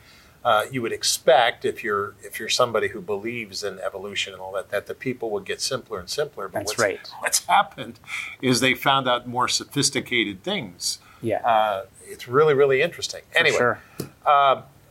uh, 0.45 0.65
you 0.71 0.83
would 0.83 0.93
expect 0.93 1.65
if 1.65 1.85
you're 1.85 2.15
if 2.25 2.41
you're 2.41 2.49
somebody 2.49 2.89
who 2.89 3.01
believes 3.01 3.63
in 3.63 3.79
evolution 3.79 4.33
and 4.33 4.43
all 4.43 4.53
that, 4.53 4.71
that 4.71 4.87
the 4.87 4.95
people 4.95 5.31
would 5.31 5.45
get 5.45 5.61
simpler 5.61 6.01
and 6.01 6.11
simpler. 6.11 6.49
But 6.49 6.59
That's 6.61 6.73
what's, 6.73 6.81
right. 6.81 7.09
What's 7.21 7.47
happened 7.47 8.01
is 8.43 8.59
they 8.61 8.75
found 8.75 9.09
out 9.09 9.29
more 9.29 9.47
sophisticated 9.49 10.43
things. 10.43 10.99
yeah, 11.23 11.37
Uh, 11.47 11.85
it's 12.03 12.27
really 12.27 12.53
really 12.53 12.83
interesting. 12.83 13.23
for 13.31 13.39
anyway, 13.39 13.57
sure. 13.57 13.79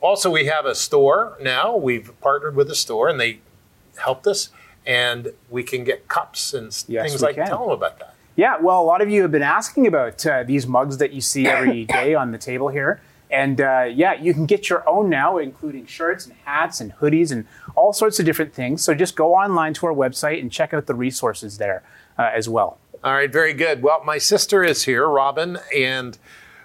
Also 0.03 0.29
we 0.29 0.45
have 0.45 0.65
a 0.65 0.75
store 0.75 1.37
now. 1.41 1.75
We've 1.75 2.11
partnered 2.21 2.55
with 2.55 2.69
a 2.69 2.75
store, 2.75 3.07
and 3.09 3.19
they 3.19 3.39
helped 3.97 4.27
us, 4.27 4.49
and 4.85 5.33
we 5.49 5.63
can 5.63 5.83
get 5.83 6.07
cups 6.07 6.53
and 6.53 6.65
Yes, 6.87 7.09
things 7.09 7.21
like. 7.21 7.35
can. 7.35 7.47
Tell 7.47 7.61
them 7.63 7.71
about 7.71 7.97
that. 7.99 8.13
Yeah, 8.35 8.57
well, 8.59 8.81
a 8.81 8.83
lot 8.83 9.01
of 9.01 9.09
you 9.09 9.21
have 9.21 9.31
been 9.31 9.43
asking 9.43 9.87
about 9.87 10.25
uh, 10.25 10.43
these 10.43 10.65
mugs 10.67 10.97
that 10.97 11.13
you 11.13 11.21
see 11.21 11.47
every 11.47 11.85
day 11.99 12.13
on 12.15 12.31
the 12.31 12.37
table 12.37 12.67
here. 12.67 13.01
And 13.29 13.59
uh, 13.61 13.85
yeah, 13.91 14.13
you 14.13 14.33
can 14.33 14.45
get 14.45 14.69
your 14.69 14.87
own 14.87 15.09
now, 15.09 15.39
including 15.39 15.87
shirts 15.87 16.27
and 16.27 16.35
hats 16.45 16.79
and 16.81 16.93
hoodies 16.93 17.31
and 17.31 17.45
all 17.75 17.91
sorts 17.91 18.19
of 18.19 18.25
different 18.25 18.53
things. 18.53 18.83
So 18.83 18.93
just 18.93 19.15
go 19.15 19.33
online 19.33 19.73
to 19.75 19.87
our 19.87 19.93
website 19.93 20.39
and 20.39 20.51
check 20.51 20.71
out 20.73 20.85
the 20.85 20.93
resources 20.93 21.57
there 21.57 21.81
uh, 22.19 22.29
as 22.33 22.47
well. 22.47 22.77
All 23.03 23.13
right, 23.13 23.31
very 23.31 23.53
good. 23.53 23.81
Well, 23.81 24.03
my 24.03 24.17
sister 24.19 24.63
is 24.63 24.83
here, 24.83 25.07
Robin, 25.07 25.57
and 25.75 26.17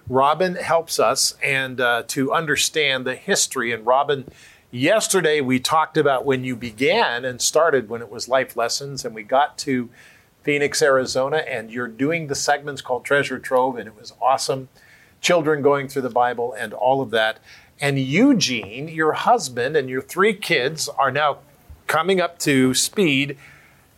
Robin 0.09 0.55
helps 0.55 0.99
us 0.99 1.37
and 1.43 1.81
uh, 1.81 2.03
to 2.09 2.33
understand 2.33 3.07
the 3.07 3.15
history. 3.15 3.73
And 3.73 3.85
Robin, 3.85 4.31
yesterday 4.71 5.41
we 5.41 5.61
talked 5.61 5.97
about 5.99 6.25
when 6.25 6.45
you 6.45 6.57
began 6.57 7.25
and 7.25 7.41
started 7.41 7.89
when 7.89 8.01
it 8.01 8.11
was 8.11 8.29
life 8.29 8.57
lessons, 8.57 9.05
and 9.05 9.15
we 9.15 9.23
got 9.23 9.59
to 9.59 9.91
Phoenix, 10.43 10.81
Arizona, 10.81 11.39
and 11.39 11.71
you're 11.71 11.89
doing 11.89 12.29
the 12.29 12.35
segments 12.35 12.81
called 12.81 13.05
Treasure 13.05 13.39
Trove, 13.39 13.77
and 13.77 13.87
it 13.87 13.97
was 13.99 14.15
awesome. 14.21 14.69
Children 15.21 15.61
going 15.61 15.89
through 15.89 16.03
the 16.03 16.11
Bible 16.11 16.55
and 16.55 16.73
all 16.73 17.03
of 17.03 17.11
that. 17.11 17.39
And 17.81 17.99
Eugene, 17.99 18.89
your 18.89 19.13
husband, 19.13 19.77
and 19.77 19.91
your 19.91 20.03
three 20.03 20.33
kids 20.33 20.89
are 20.89 21.11
now 21.11 21.39
coming 21.87 22.21
up 22.21 22.39
to 22.41 22.73
speed. 22.73 23.37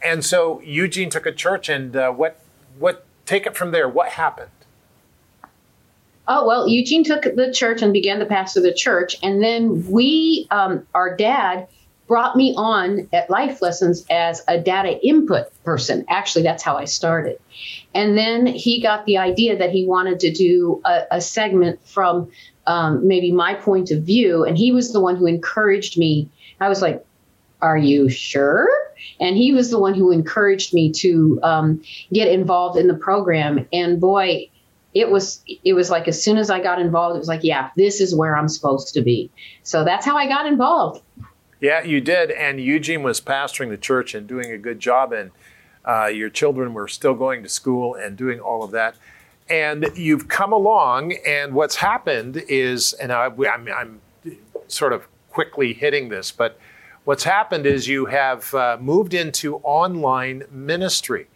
And 0.03 0.25
so 0.25 0.61
Eugene 0.63 1.09
took 1.09 1.27
a 1.27 1.33
church, 1.33 1.69
and 1.69 1.95
uh, 1.95 2.11
what 2.11 2.41
what 2.79 3.05
take 3.27 3.47
it 3.47 3.57
from 3.57 3.71
there? 3.71 3.89
What 3.89 4.11
happened? 4.11 4.51
Oh, 6.33 6.47
well, 6.47 6.69
Eugene 6.69 7.03
took 7.03 7.25
the 7.25 7.53
church 7.53 7.83
and 7.83 7.93
began 7.93 8.21
to 8.21 8.25
pastor 8.25 8.61
the 8.61 8.73
church. 8.73 9.17
And 9.21 9.43
then 9.43 9.91
we, 9.91 10.47
um, 10.53 10.87
our 10.95 11.17
dad, 11.17 11.67
brought 12.07 12.37
me 12.37 12.55
on 12.57 13.09
at 13.13 13.31
Life 13.31 13.61
Lessons 13.63 14.07
as 14.11 14.43
a 14.47 14.59
data 14.59 15.05
input 15.05 15.47
person. 15.65 16.05
Actually, 16.09 16.43
that's 16.43 16.63
how 16.63 16.77
I 16.77 16.85
started. 16.85 17.41
And 17.95 18.17
then 18.17 18.47
he 18.47 18.81
got 18.81 19.07
the 19.07 19.19
idea 19.19 19.59
that 19.59 19.71
he 19.71 19.87
wanted 19.87 20.21
to 20.21 20.33
do 20.33 20.81
a, 20.85 21.03
a 21.13 21.21
segment 21.21 21.85
from 21.87 22.31
um, 22.65 23.09
maybe 23.09 23.33
my 23.33 23.55
point 23.55 23.91
of 23.91 24.05
view. 24.05 24.45
And 24.45 24.57
he 24.57 24.71
was 24.71 24.93
the 24.93 25.01
one 25.01 25.17
who 25.17 25.27
encouraged 25.27 25.99
me. 25.99 26.29
I 26.61 26.69
was 26.69 26.81
like, 26.81 27.05
Are 27.61 27.79
you 27.79 28.09
sure? 28.09 28.69
And 29.19 29.37
he 29.37 29.53
was 29.53 29.71
the 29.71 29.81
one 29.81 29.95
who 29.95 30.13
encouraged 30.13 30.75
me 30.75 30.93
to 30.93 31.41
um, 31.43 31.83
get 32.13 32.29
involved 32.29 32.79
in 32.79 32.87
the 32.87 32.95
program. 32.95 33.67
And 33.73 34.01
boy, 34.01 34.50
it 34.95 35.11
was 35.11 35.43
it 35.47 35.75
was 35.75 35.91
like 35.91 36.09
as 36.09 36.23
soon 36.23 36.37
as 36.37 36.51
I 36.51 36.61
got 36.61 36.81
involved, 36.81 37.17
it 37.17 37.21
was 37.21 37.29
like, 37.29 37.45
yeah, 37.45 37.71
this 37.77 38.01
is 38.01 38.15
where 38.15 38.37
I'm 38.37 38.49
supposed 38.49 38.95
to 38.95 39.03
be. 39.03 39.31
So 39.63 39.85
that's 39.85 40.05
how 40.05 40.17
I 40.17 40.27
got 40.27 40.47
involved. 40.47 41.03
Yeah, 41.61 41.83
you 41.83 42.01
did. 42.01 42.31
And 42.31 42.61
Eugene 42.61 43.03
was 43.03 43.21
pastoring 43.21 43.69
the 43.69 43.77
church 43.77 44.15
and 44.15 44.27
doing 44.27 44.51
a 44.51 44.59
good 44.59 44.81
job. 44.81 45.13
And 45.13 45.31
uh, 45.85 46.07
your 46.07 46.31
children 46.31 46.75
were 46.75 46.89
still 46.89 47.15
going 47.15 47.43
to 47.43 47.49
school 47.49 47.95
and 47.95 48.17
doing 48.17 48.41
all 48.41 48.63
of 48.65 48.71
that. 48.73 48.97
And 49.49 49.91
you've 49.97 50.29
come 50.29 50.53
along, 50.53 51.15
and 51.27 51.55
what's 51.55 51.77
happened 51.77 52.45
is, 52.49 52.93
and 52.93 53.11
I, 53.11 53.25
I'm, 53.27 53.69
I'm 53.69 54.01
sort 54.69 54.93
of 54.93 55.09
quickly 55.31 55.73
hitting 55.73 56.09
this, 56.09 56.31
but 56.31 56.57
what's 57.05 57.25
happened 57.25 57.67
is 57.67 57.89
you 57.89 58.07
have 58.07 58.55
uh, 58.55 58.77
moved 58.81 59.13
into 59.13 59.57
online 59.57 60.45
ministry. 60.53 61.27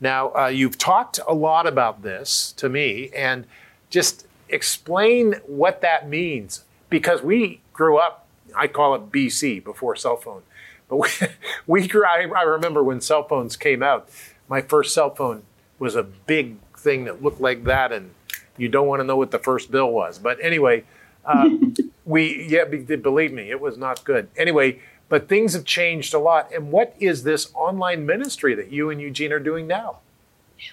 Now, 0.00 0.32
uh, 0.34 0.46
you've 0.48 0.78
talked 0.78 1.20
a 1.26 1.34
lot 1.34 1.66
about 1.66 2.02
this 2.02 2.52
to 2.56 2.68
me, 2.68 3.10
and 3.14 3.46
just 3.90 4.26
explain 4.48 5.34
what 5.46 5.80
that 5.80 6.08
means 6.08 6.64
because 6.90 7.22
we 7.22 7.60
grew 7.72 7.96
up, 7.98 8.26
I 8.56 8.66
call 8.68 8.94
it 8.94 9.10
BC, 9.10 9.62
before 9.64 9.96
cell 9.96 10.16
phone. 10.16 10.42
But 10.88 10.96
we, 10.96 11.08
we 11.66 11.88
grew, 11.88 12.04
I, 12.04 12.28
I 12.36 12.42
remember 12.42 12.82
when 12.82 13.00
cell 13.00 13.26
phones 13.26 13.56
came 13.56 13.82
out, 13.82 14.08
my 14.48 14.60
first 14.60 14.92
cell 14.94 15.14
phone 15.14 15.42
was 15.78 15.96
a 15.96 16.02
big 16.02 16.56
thing 16.76 17.04
that 17.04 17.22
looked 17.22 17.40
like 17.40 17.64
that, 17.64 17.92
and 17.92 18.10
you 18.58 18.68
don't 18.68 18.86
want 18.86 19.00
to 19.00 19.04
know 19.04 19.16
what 19.16 19.30
the 19.30 19.38
first 19.38 19.70
bill 19.70 19.90
was. 19.90 20.18
But 20.18 20.38
anyway, 20.42 20.84
Uh, 21.24 21.48
we, 22.04 22.46
yeah, 22.50 22.64
be- 22.64 22.96
believe 22.96 23.32
me, 23.32 23.50
it 23.50 23.58
was 23.58 23.78
not 23.78 24.04
good. 24.04 24.28
Anyway, 24.36 24.78
but 25.08 25.28
things 25.28 25.54
have 25.54 25.64
changed 25.64 26.14
a 26.14 26.18
lot. 26.18 26.52
And 26.52 26.72
what 26.72 26.94
is 26.98 27.22
this 27.22 27.50
online 27.54 28.06
ministry 28.06 28.54
that 28.54 28.72
you 28.72 28.90
and 28.90 29.00
Eugene 29.00 29.32
are 29.32 29.40
doing 29.40 29.66
now? 29.66 29.98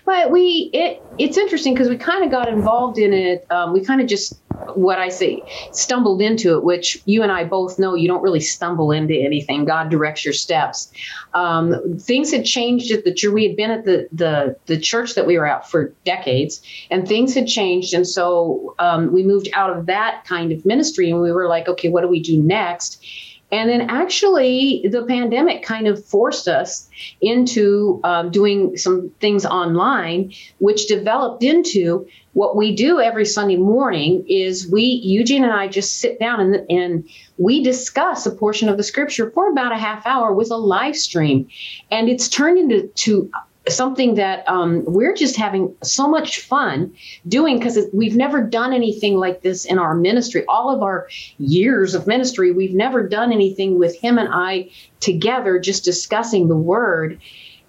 Well, 0.05 0.29
we 0.29 0.69
it 0.73 1.01
it's 1.17 1.37
interesting 1.37 1.73
because 1.73 1.89
we 1.89 1.97
kind 1.97 2.23
of 2.23 2.31
got 2.31 2.47
involved 2.47 2.97
in 2.97 3.13
it. 3.13 3.45
Um, 3.51 3.73
we 3.73 3.83
kind 3.83 3.99
of 3.99 4.07
just 4.07 4.39
what 4.75 4.99
I 4.99 5.09
say 5.09 5.43
stumbled 5.71 6.21
into 6.21 6.55
it, 6.55 6.63
which 6.63 7.01
you 7.05 7.23
and 7.23 7.31
I 7.31 7.43
both 7.43 7.79
know 7.79 7.95
you 7.95 8.07
don't 8.07 8.21
really 8.21 8.39
stumble 8.39 8.91
into 8.91 9.13
anything. 9.13 9.65
God 9.65 9.89
directs 9.89 10.23
your 10.23 10.33
steps. 10.33 10.91
Um, 11.33 11.97
things 11.99 12.31
had 12.31 12.45
changed 12.45 12.91
at 12.91 13.03
the 13.03 13.13
church. 13.13 13.33
We 13.33 13.47
had 13.47 13.55
been 13.55 13.71
at 13.71 13.85
the 13.85 14.07
the 14.11 14.55
the 14.67 14.79
church 14.79 15.15
that 15.15 15.25
we 15.25 15.37
were 15.37 15.47
at 15.47 15.69
for 15.69 15.93
decades, 16.05 16.61
and 16.89 17.07
things 17.07 17.33
had 17.33 17.47
changed, 17.47 17.93
and 17.93 18.07
so 18.07 18.75
um, 18.79 19.11
we 19.11 19.23
moved 19.23 19.49
out 19.53 19.75
of 19.75 19.87
that 19.87 20.23
kind 20.25 20.51
of 20.51 20.65
ministry, 20.65 21.09
and 21.09 21.21
we 21.21 21.31
were 21.31 21.47
like, 21.47 21.67
okay, 21.67 21.89
what 21.89 22.01
do 22.01 22.07
we 22.07 22.21
do 22.21 22.41
next? 22.41 23.03
And 23.51 23.69
then 23.69 23.89
actually, 23.89 24.87
the 24.89 25.05
pandemic 25.05 25.61
kind 25.63 25.87
of 25.87 26.03
forced 26.05 26.47
us 26.47 26.89
into 27.19 27.99
um, 28.03 28.31
doing 28.31 28.77
some 28.77 29.11
things 29.19 29.45
online, 29.45 30.33
which 30.59 30.87
developed 30.87 31.43
into 31.43 32.07
what 32.33 32.55
we 32.55 32.73
do 32.73 33.01
every 33.01 33.25
Sunday 33.25 33.57
morning 33.57 34.25
is 34.29 34.71
we, 34.71 34.83
Eugene 34.83 35.43
and 35.43 35.51
I 35.51 35.67
just 35.67 35.99
sit 35.99 36.17
down 36.17 36.39
and, 36.39 36.71
and 36.71 37.09
we 37.37 37.61
discuss 37.61 38.25
a 38.25 38.31
portion 38.31 38.69
of 38.69 38.77
the 38.77 38.83
scripture 38.83 39.29
for 39.31 39.51
about 39.51 39.73
a 39.73 39.77
half 39.77 40.07
hour 40.07 40.33
with 40.33 40.49
a 40.49 40.55
live 40.55 40.95
stream. 40.95 41.49
And 41.89 42.07
it's 42.07 42.29
turned 42.29 42.57
into 42.57 42.87
to 42.87 43.29
something 43.69 44.15
that 44.15 44.47
um, 44.47 44.83
we're 44.85 45.15
just 45.15 45.35
having 45.35 45.75
so 45.83 46.07
much 46.07 46.39
fun 46.39 46.93
doing 47.27 47.57
because 47.57 47.77
we've 47.93 48.15
never 48.15 48.41
done 48.41 48.73
anything 48.73 49.17
like 49.17 49.41
this 49.41 49.65
in 49.65 49.77
our 49.77 49.93
ministry. 49.93 50.43
All 50.47 50.73
of 50.73 50.81
our 50.81 51.07
years 51.37 51.93
of 51.93 52.07
ministry, 52.07 52.51
we've 52.51 52.73
never 52.73 53.07
done 53.07 53.31
anything 53.31 53.77
with 53.77 53.95
him 53.95 54.17
and 54.17 54.29
I 54.31 54.71
together, 54.99 55.59
just 55.59 55.83
discussing 55.83 56.47
the 56.47 56.57
word. 56.57 57.19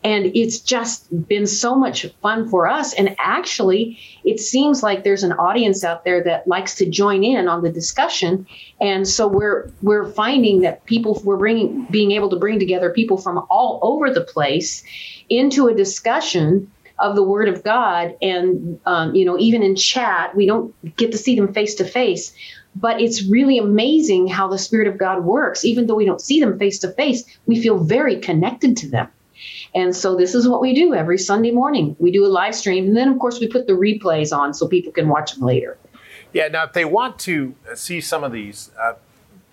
And 0.05 0.27
it's 0.35 0.59
just 0.59 1.07
been 1.29 1.47
so 1.47 1.77
much 1.77 2.07
fun 2.21 2.49
for 2.49 2.67
us. 2.67 2.93
And 2.93 3.15
actually, 3.19 3.99
it 4.25 4.41
seems 4.41 4.83
like 4.83 5.05
there's 5.05 5.23
an 5.23 5.33
audience 5.33 5.85
out 5.85 6.05
there 6.05 6.23
that 6.25 6.49
likes 6.49 6.75
to 6.77 6.91
join 6.91 7.23
in 7.23 7.47
on 7.47 7.63
the 7.63 7.71
discussion. 7.71 8.47
And 8.81 9.07
so 9.07 9.29
we're 9.29 9.71
we're 9.81 10.11
finding 10.11 10.63
that 10.63 10.85
people 10.87 11.21
we're 11.25 11.37
bringing 11.37 11.87
being 11.91 12.11
able 12.13 12.31
to 12.31 12.37
bring 12.37 12.59
together 12.59 12.91
people 12.91 13.17
from 13.17 13.47
all 13.49 13.79
over 13.83 14.11
the 14.11 14.23
place 14.23 14.83
into 15.29 15.69
a 15.69 15.75
discussion 15.75 16.71
of 16.99 17.15
the 17.15 17.23
Word 17.23 17.49
of 17.49 17.63
God. 17.63 18.17
And 18.21 18.81
um, 18.87 19.15
you 19.15 19.25
know, 19.25 19.39
even 19.39 19.63
in 19.63 19.77
chat, 19.77 20.35
we 20.35 20.47
don't 20.47 20.75
get 20.97 21.13
to 21.13 21.19
see 21.19 21.37
them 21.37 21.53
face 21.53 21.77
to 21.77 21.85
face. 21.85 22.35
But 22.75 23.01
it's 23.01 23.27
really 23.27 23.59
amazing 23.59 24.29
how 24.29 24.49
the 24.49 24.59
Spirit 24.59 24.89
of 24.89 24.99
God 24.99 25.25
works. 25.25 25.65
Even 25.65 25.87
though 25.87 25.95
we 25.95 26.07
don't 26.07 26.21
see 26.21 26.41
them 26.41 26.59
face 26.59 26.79
to 26.81 26.91
face, 26.93 27.23
we 27.47 27.61
feel 27.61 27.79
very 27.79 28.17
connected 28.19 28.77
to 28.79 28.89
them. 28.89 29.09
And 29.75 29.95
so 29.95 30.17
this 30.17 30.35
is 30.35 30.49
what 30.49 30.61
we 30.61 30.75
do 30.75 30.95
every 30.95 31.19
Sunday 31.19 31.51
morning. 31.51 31.97
We 31.99 32.11
do 32.11 32.25
a 32.27 32.29
live 32.29 32.55
stream, 32.55 32.89
and 32.89 32.97
then 32.97 33.09
of 33.09 33.19
course 33.19 33.41
we 33.41 33.49
put 33.49 33.67
the 33.67 33.73
replays 33.73 34.37
on 34.37 34.55
so 34.55 34.69
people 34.69 34.93
can 34.93 35.09
watch 35.09 35.35
them 35.35 35.47
later. 35.47 35.79
Yeah. 36.33 36.49
Now, 36.49 36.65
if 36.65 36.73
they 36.73 36.85
want 36.85 37.19
to 37.21 37.55
see 37.75 38.01
some 38.01 38.25
of 38.25 38.33
these 38.33 38.71
uh, 38.81 38.95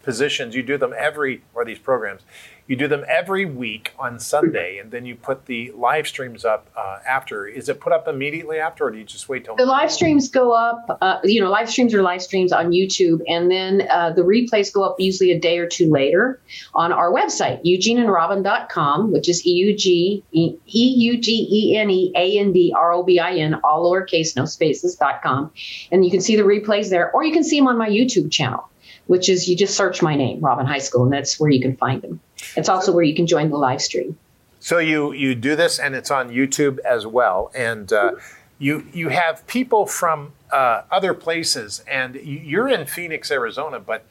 positions, 0.03 0.55
you 0.55 0.63
do 0.63 0.77
them 0.77 0.93
every 0.97 1.41
or 1.53 1.65
these 1.65 1.79
programs. 1.79 2.21
You 2.69 2.75
do 2.75 2.87
them 2.87 3.03
every 3.07 3.45
week 3.45 3.93
on 3.97 4.19
Sunday, 4.19 4.77
and 4.77 4.91
then 4.91 5.03
you 5.03 5.15
put 5.15 5.47
the 5.47 5.71
live 5.71 6.07
streams 6.07 6.45
up 6.45 6.69
uh, 6.77 6.99
after. 7.03 7.47
Is 7.47 7.67
it 7.67 7.79
put 7.79 7.91
up 7.91 8.07
immediately 8.07 8.59
after, 8.59 8.85
or 8.85 8.91
do 8.91 8.99
you 8.99 9.03
just 9.03 9.27
wait 9.27 9.45
till 9.45 9.55
the 9.55 9.65
live 9.65 9.91
streams 9.91 10.29
go 10.29 10.51
up? 10.51 10.99
Uh, 11.01 11.17
you 11.23 11.41
know, 11.41 11.49
live 11.49 11.67
streams 11.67 11.95
are 11.95 12.03
live 12.03 12.21
streams 12.21 12.51
on 12.51 12.69
YouTube, 12.69 13.21
and 13.27 13.49
then 13.49 13.87
uh, 13.89 14.11
the 14.11 14.21
replays 14.21 14.71
go 14.71 14.83
up 14.83 14.99
usually 14.99 15.31
a 15.31 15.39
day 15.39 15.57
or 15.57 15.65
two 15.65 15.89
later 15.89 16.39
on 16.75 16.91
our 16.91 17.11
website, 17.11 17.59
eugeneandrobin.com, 17.65 19.11
which 19.13 19.27
is 19.27 19.43
E 19.47 19.49
U 19.49 19.75
G 19.75 20.23
E 20.31 20.59
U 20.67 21.17
G 21.17 21.47
E 21.51 21.75
N 21.75 21.89
E 21.89 22.11
A 22.15 22.37
N 22.37 22.53
D 22.53 22.71
R 22.77 22.93
O 22.93 23.01
B 23.01 23.17
I 23.17 23.33
N, 23.37 23.55
all 23.63 23.91
lowercase, 23.91 24.35
no 24.35 24.45
spaces.com, 24.45 25.51
and 25.91 26.05
you 26.05 26.11
can 26.11 26.21
see 26.21 26.35
the 26.35 26.43
replays 26.43 26.91
there, 26.91 27.09
or 27.13 27.23
you 27.23 27.33
can 27.33 27.43
see 27.43 27.57
them 27.57 27.67
on 27.67 27.79
my 27.79 27.89
YouTube 27.89 28.31
channel 28.31 28.69
which 29.07 29.27
is 29.27 29.49
you 29.49 29.55
just 29.55 29.75
search 29.75 30.03
my 30.03 30.15
name, 30.15 30.39
Robin 30.39 30.67
Heiskell, 30.67 31.01
and 31.01 31.11
that's 31.11 31.39
where 31.39 31.49
you 31.49 31.59
can 31.59 31.75
find 31.75 31.99
them. 32.03 32.19
It's 32.55 32.69
also 32.69 32.91
where 32.91 33.03
you 33.03 33.15
can 33.15 33.27
join 33.27 33.49
the 33.49 33.57
live 33.57 33.81
stream. 33.81 34.17
So 34.59 34.77
you 34.77 35.13
you 35.13 35.35
do 35.35 35.55
this, 35.55 35.79
and 35.79 35.95
it's 35.95 36.11
on 36.11 36.29
YouTube 36.29 36.79
as 36.79 37.07
well, 37.07 37.51
and 37.55 37.91
uh, 37.93 38.11
you 38.57 38.85
you 38.93 39.09
have 39.09 39.45
people 39.47 39.85
from 39.85 40.33
uh, 40.51 40.83
other 40.91 41.13
places, 41.13 41.83
and 41.87 42.15
you're 42.15 42.67
in 42.67 42.85
Phoenix, 42.85 43.31
Arizona, 43.31 43.79
but 43.79 44.05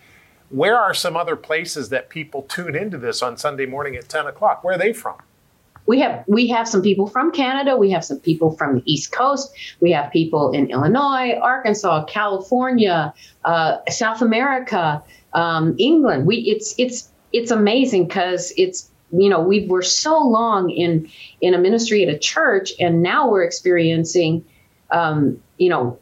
where 0.51 0.79
are 0.79 0.95
some 0.95 1.17
other 1.17 1.37
places 1.37 1.91
that 1.91 2.09
people 2.09 2.43
tune 2.43 2.75
into 2.75 2.97
this 2.97 3.23
on 3.23 3.37
Sunday 3.37 3.67
morning 3.67 3.97
at 3.97 4.09
ten 4.09 4.27
o'clock? 4.27 4.65
Where 4.65 4.75
are 4.75 4.79
they 4.79 4.95
from? 4.95 5.17
we 5.89 5.99
have 6.01 6.23
we 6.29 6.47
have 6.49 6.69
some 6.69 6.83
people 6.83 7.07
from 7.07 7.33
Canada, 7.33 7.77
we 7.77 7.91
have 7.91 8.05
some 8.05 8.21
people 8.21 8.53
from 8.53 8.77
the 8.77 8.83
East 8.85 9.11
Coast, 9.11 9.51
we 9.81 9.91
have 9.91 10.13
people 10.13 10.53
in 10.53 10.71
Illinois, 10.71 11.39
Arkansas, 11.41 12.05
California, 12.05 13.13
uh, 13.45 13.79
South 13.89 14.21
America, 14.21 15.03
um, 15.33 15.75
England. 15.79 16.27
We 16.27 16.37
it's 16.41 16.75
it's 16.77 17.11
it's 17.33 17.51
amazing 17.51 18.07
because 18.07 18.53
it's 18.57 18.91
you 19.11 19.29
know 19.29 19.41
we 19.41 19.67
were 19.67 19.83
so 19.83 20.19
long 20.19 20.71
in 20.71 21.11
in 21.41 21.55
a 21.55 21.59
ministry 21.59 22.03
at 22.07 22.15
a 22.15 22.19
church, 22.19 22.73
and 22.79 23.03
now 23.03 23.31
we're 23.31 23.45
experiencing 23.45 24.45
um, 24.91 25.41
you 25.57 25.69
know 25.69 25.99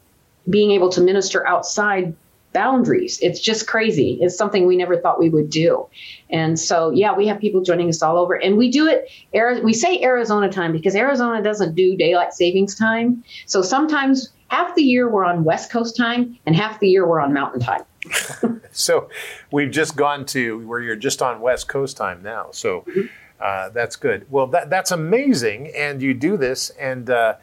being 0.49 0.71
able 0.71 0.89
to 0.89 1.01
minister 1.01 1.45
outside 1.47 2.15
boundaries. 2.53 3.19
It's 3.21 3.39
just 3.39 3.67
crazy. 3.67 4.17
It's 4.21 4.35
something 4.35 4.65
we 4.65 4.77
never 4.77 4.97
thought 4.97 5.19
we 5.19 5.29
would 5.29 5.49
do. 5.49 5.87
And 6.29 6.59
so, 6.59 6.89
yeah, 6.89 7.15
we 7.15 7.27
have 7.27 7.39
people 7.39 7.61
joining 7.61 7.89
us 7.89 8.01
all 8.01 8.17
over. 8.17 8.33
And 8.33 8.57
we 8.57 8.71
do 8.71 8.87
it, 8.87 9.63
we 9.63 9.73
say 9.73 10.01
Arizona 10.01 10.49
time 10.49 10.71
because 10.71 10.95
Arizona 10.95 11.43
doesn't 11.43 11.75
do 11.75 11.95
daylight 11.95 12.33
savings 12.33 12.73
time. 12.73 13.23
So 13.45 13.61
sometimes 13.61 14.31
half 14.49 14.75
the 14.75 14.83
year 14.83 15.09
we're 15.09 15.25
on 15.25 15.43
West 15.43 15.71
Coast 15.71 15.95
time 15.95 16.37
and 16.45 16.55
half 16.55 16.79
the 16.79 16.87
year 16.87 17.07
we're 17.07 17.19
on 17.19 17.33
Mountain 17.33 17.61
time. 17.61 17.83
so 18.71 19.09
we've 19.51 19.71
just 19.71 19.95
gone 19.95 20.25
to 20.27 20.65
where 20.67 20.79
you're 20.79 20.95
just 20.95 21.21
on 21.21 21.41
West 21.41 21.67
Coast 21.67 21.97
time 21.97 22.21
now. 22.23 22.47
So 22.51 22.85
uh, 23.39 23.69
that's 23.69 23.95
good. 23.95 24.25
Well, 24.29 24.47
that, 24.47 24.69
that's 24.69 24.91
amazing. 24.91 25.71
And 25.75 26.01
you 26.01 26.13
do 26.13 26.37
this. 26.37 26.69
And, 26.71 27.09
uh, 27.09 27.35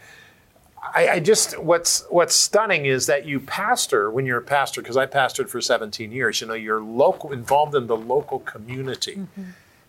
I, 0.95 1.09
I, 1.09 1.21
just 1.21 1.59
what's 1.59 2.05
what's 2.11 2.35
stunning 2.35 2.85
is 2.85 3.07
that 3.07 3.25
you 3.25 3.41
pastor 3.41 4.11
when 4.11 4.27
you're 4.27 4.39
a 4.39 4.43
pastor 4.43 4.83
because 4.83 4.97
I 4.97 5.07
pastored 5.07 5.49
for 5.49 5.61
17 5.61 6.13
years. 6.13 6.41
You 6.41 6.49
know, 6.49 6.55
you're 6.55 6.83
local 6.83 7.33
involved 7.33 7.75
in 7.75 7.87
the 7.87 7.97
local 7.97 8.41
community, 8.41 9.17
mm-hmm. 9.17 9.43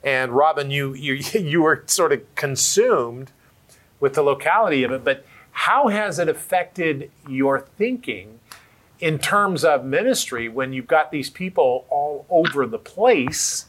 and 0.04 0.32
Robin, 0.32 0.72
you 0.72 0.94
you 0.94 1.16
you 1.34 1.62
were 1.62 1.84
sort 1.88 2.14
of 2.14 2.36
consumed 2.36 3.32
with 4.00 4.14
the 4.14 4.22
locality 4.22 4.84
of 4.84 4.92
it. 4.92 5.04
But 5.04 5.26
how 5.56 5.88
has 5.88 6.20
it 6.20 6.28
affected 6.28 7.10
your 7.30 7.62
thinking 7.62 8.40
in 9.00 9.18
terms 9.18 9.64
of 9.64 9.86
ministry 9.86 10.50
when 10.50 10.74
you've 10.74 10.86
got 10.86 11.12
these 11.12 11.30
people 11.30 11.86
all 11.90 12.26
over 12.30 12.68
the 12.68 12.78
place? 12.78 13.66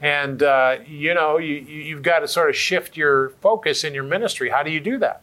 And 0.00 0.42
uh, 0.42 0.78
you 0.86 1.12
know 1.12 1.38
you, 1.38 1.56
you've 1.56 2.02
got 2.02 2.20
to 2.20 2.28
sort 2.28 2.50
of 2.50 2.56
shift 2.56 2.96
your 2.96 3.30
focus 3.40 3.82
in 3.82 3.94
your 3.94 4.04
ministry. 4.04 4.48
How 4.48 4.62
do 4.62 4.70
you 4.70 4.78
do 4.78 4.96
that? 4.98 5.22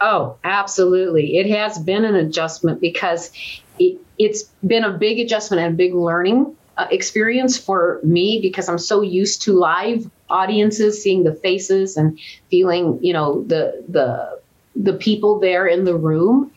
Oh, 0.00 0.36
absolutely. 0.42 1.36
It 1.36 1.48
has 1.50 1.78
been 1.78 2.04
an 2.04 2.14
adjustment 2.14 2.80
because 2.80 3.30
it, 3.78 4.00
has 4.20 4.50
been 4.66 4.84
a 4.84 4.92
big 4.92 5.20
adjustment 5.20 5.62
and 5.62 5.74
a 5.74 5.76
big 5.76 5.94
learning 5.94 6.56
uh, 6.78 6.86
experience 6.90 7.58
for 7.58 8.00
me 8.02 8.40
because 8.40 8.70
I'm 8.70 8.78
so 8.78 9.02
used 9.02 9.42
to 9.42 9.52
live 9.52 10.10
audiences, 10.30 11.02
seeing 11.02 11.24
the 11.24 11.34
faces 11.34 11.98
and 11.98 12.18
feeling, 12.50 12.98
you 13.02 13.12
know, 13.12 13.44
the 13.44 13.84
the 13.86 14.41
the 14.74 14.94
people 14.94 15.38
there 15.38 15.66
in 15.66 15.84
the 15.84 15.96
room. 15.96 16.52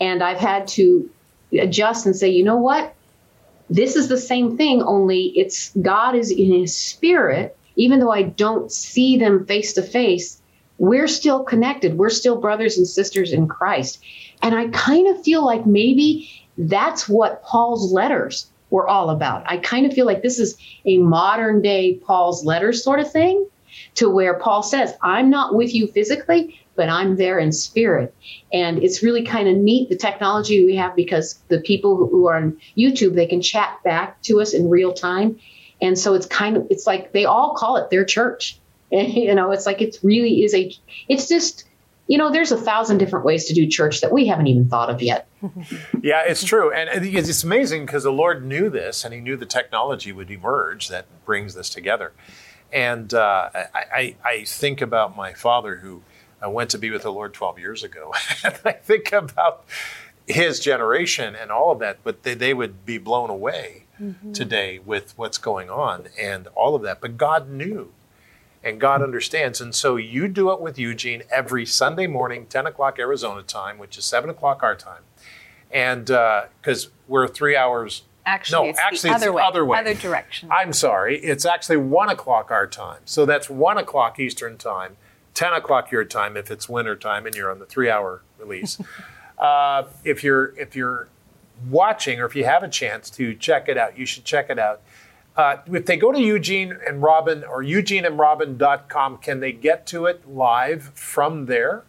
And 0.00 0.22
I've 0.22 0.38
had 0.38 0.68
to 0.68 1.08
adjust 1.52 2.06
and 2.06 2.14
say, 2.14 2.28
you 2.28 2.44
know 2.44 2.56
what? 2.56 2.94
This 3.68 3.96
is 3.96 4.08
the 4.08 4.18
same 4.18 4.56
thing, 4.56 4.82
only 4.82 5.32
it's 5.36 5.72
God 5.82 6.14
is 6.14 6.30
in 6.30 6.52
his 6.52 6.76
spirit, 6.76 7.56
even 7.74 7.98
though 7.98 8.12
I 8.12 8.22
don't 8.22 8.70
see 8.70 9.18
them 9.18 9.44
face 9.44 9.72
to 9.72 9.82
face 9.82 10.40
we're 10.78 11.08
still 11.08 11.42
connected. 11.42 11.96
We're 11.96 12.10
still 12.10 12.40
brothers 12.40 12.76
and 12.76 12.86
sisters 12.86 13.32
in 13.32 13.48
Christ. 13.48 14.02
And 14.42 14.54
I 14.54 14.68
kind 14.68 15.08
of 15.08 15.22
feel 15.22 15.44
like 15.44 15.66
maybe 15.66 16.30
that's 16.58 17.08
what 17.08 17.42
Paul's 17.42 17.92
letters 17.92 18.50
were 18.70 18.88
all 18.88 19.10
about. 19.10 19.44
I 19.46 19.58
kind 19.58 19.86
of 19.86 19.92
feel 19.92 20.06
like 20.06 20.22
this 20.22 20.38
is 20.38 20.56
a 20.84 20.98
modern 20.98 21.62
day 21.62 21.94
Paul's 22.04 22.44
letters 22.44 22.82
sort 22.82 23.00
of 23.00 23.10
thing, 23.10 23.46
to 23.94 24.08
where 24.08 24.38
Paul 24.38 24.62
says, 24.62 24.94
I'm 25.02 25.30
not 25.30 25.54
with 25.54 25.74
you 25.74 25.86
physically, 25.86 26.60
but 26.76 26.88
I'm 26.88 27.16
there 27.16 27.38
in 27.38 27.52
spirit. 27.52 28.14
And 28.52 28.82
it's 28.82 29.02
really 29.02 29.24
kind 29.24 29.48
of 29.48 29.56
neat 29.56 29.88
the 29.88 29.96
technology 29.96 30.64
we 30.64 30.76
have 30.76 30.94
because 30.94 31.38
the 31.48 31.60
people 31.60 31.96
who 31.96 32.28
are 32.28 32.36
on 32.36 32.58
YouTube, 32.76 33.14
they 33.14 33.26
can 33.26 33.42
chat 33.42 33.78
back 33.82 34.20
to 34.22 34.40
us 34.40 34.52
in 34.52 34.68
real 34.68 34.92
time. 34.92 35.38
And 35.80 35.98
so 35.98 36.14
it's 36.14 36.26
kind 36.26 36.56
of, 36.56 36.66
it's 36.70 36.86
like 36.86 37.12
they 37.12 37.24
all 37.24 37.54
call 37.54 37.76
it 37.76 37.90
their 37.90 38.04
church. 38.04 38.58
you 38.90 39.34
know, 39.34 39.50
it's 39.50 39.66
like 39.66 39.82
it 39.82 39.98
really 40.02 40.44
is 40.44 40.54
a, 40.54 40.72
it's 41.08 41.28
just 41.28 41.64
you 42.08 42.18
know, 42.18 42.30
there's 42.30 42.52
a 42.52 42.56
thousand 42.56 42.98
different 42.98 43.24
ways 43.24 43.46
to 43.46 43.54
do 43.54 43.66
church 43.66 44.00
that 44.00 44.12
we 44.12 44.26
haven't 44.26 44.46
even 44.46 44.68
thought 44.68 44.90
of 44.90 45.02
yet. 45.02 45.26
yeah, 46.02 46.22
it's 46.24 46.44
true. 46.44 46.72
And 46.72 47.04
it's 47.04 47.42
amazing 47.42 47.86
because 47.86 48.04
the 48.04 48.12
Lord 48.12 48.44
knew 48.44 48.70
this 48.70 49.04
and 49.04 49.12
He 49.12 49.20
knew 49.20 49.36
the 49.36 49.46
technology 49.46 50.12
would 50.12 50.30
emerge 50.30 50.88
that 50.88 51.06
brings 51.24 51.54
this 51.54 51.68
together. 51.68 52.12
And 52.72 53.12
uh, 53.14 53.50
I, 53.54 54.16
I, 54.24 54.44
think 54.44 54.80
about 54.80 55.16
my 55.16 55.32
father 55.32 55.76
who 55.76 56.02
uh, 56.44 56.50
went 56.50 56.70
to 56.70 56.78
be 56.78 56.90
with 56.90 57.02
the 57.02 57.12
Lord 57.12 57.34
12 57.34 57.58
years 57.58 57.82
ago. 57.82 58.12
and 58.44 58.58
I 58.64 58.72
think 58.72 59.12
about 59.12 59.64
his 60.26 60.60
generation 60.60 61.34
and 61.34 61.50
all 61.50 61.70
of 61.70 61.78
that, 61.78 61.98
but 62.02 62.22
they, 62.22 62.34
they 62.34 62.52
would 62.52 62.84
be 62.84 62.98
blown 62.98 63.30
away 63.30 63.84
mm-hmm. 64.00 64.32
today 64.32 64.78
with 64.78 65.16
what's 65.16 65.38
going 65.38 65.70
on 65.70 66.08
and 66.20 66.48
all 66.48 66.74
of 66.74 66.82
that. 66.82 67.00
But 67.00 67.16
God 67.16 67.48
knew 67.48 67.92
and 68.66 68.80
God 68.80 69.02
understands. 69.02 69.60
And 69.60 69.74
so 69.74 69.94
you 69.94 70.26
do 70.26 70.50
it 70.50 70.60
with 70.60 70.78
Eugene 70.78 71.22
every 71.30 71.64
Sunday 71.64 72.08
morning, 72.08 72.46
10 72.46 72.66
o'clock 72.66 72.98
Arizona 72.98 73.42
time, 73.42 73.78
which 73.78 73.96
is 73.96 74.04
7 74.04 74.28
o'clock 74.28 74.62
our 74.62 74.74
time. 74.74 75.02
And 75.70 76.06
because 76.06 76.86
uh, 76.86 76.90
we're 77.06 77.28
three 77.28 77.56
hours. 77.56 78.02
Actually, 78.24 78.64
no, 78.64 78.70
it's 78.70 78.78
actually, 78.80 79.10
the 79.10 79.14
it's 79.14 79.22
other 79.22 79.32
way, 79.32 79.42
other 79.42 79.64
way. 79.64 79.78
Other 79.78 79.94
direction. 79.94 80.48
I'm 80.50 80.72
sorry. 80.72 81.18
It's 81.18 81.44
actually 81.44 81.76
1 81.76 82.08
o'clock 82.08 82.50
our 82.50 82.66
time. 82.66 83.02
So 83.04 83.24
that's 83.24 83.48
1 83.48 83.78
o'clock 83.78 84.18
Eastern 84.18 84.58
time, 84.58 84.96
10 85.36 85.52
o'clock 85.52 85.92
your 85.92 86.04
time 86.04 86.36
if 86.36 86.50
it's 86.50 86.68
winter 86.68 86.96
time 86.96 87.26
and 87.26 87.34
you're 87.36 87.50
on 87.50 87.60
the 87.60 87.66
three 87.66 87.90
hour 87.90 88.22
release. 88.38 88.80
uh, 89.38 89.84
if 90.02 90.24
you're 90.24 90.58
if 90.58 90.74
you're 90.74 91.08
watching 91.70 92.20
or 92.20 92.24
if 92.24 92.34
you 92.34 92.44
have 92.44 92.62
a 92.62 92.68
chance 92.68 93.08
to 93.10 93.34
check 93.34 93.68
it 93.68 93.78
out, 93.78 93.96
you 93.96 94.06
should 94.06 94.24
check 94.24 94.50
it 94.50 94.58
out. 94.58 94.80
Uh, 95.36 95.58
if 95.66 95.84
they 95.84 95.98
go 95.98 96.10
to 96.10 96.20
Eugene 96.20 96.76
and 96.88 97.02
Robin 97.02 97.44
or 97.44 97.62
eugeneandrobin.com, 97.62 99.18
can 99.18 99.40
they 99.40 99.52
get 99.52 99.86
to 99.86 100.06
it 100.06 100.26
live 100.26 100.90
from 100.94 101.44
there? 101.44 101.84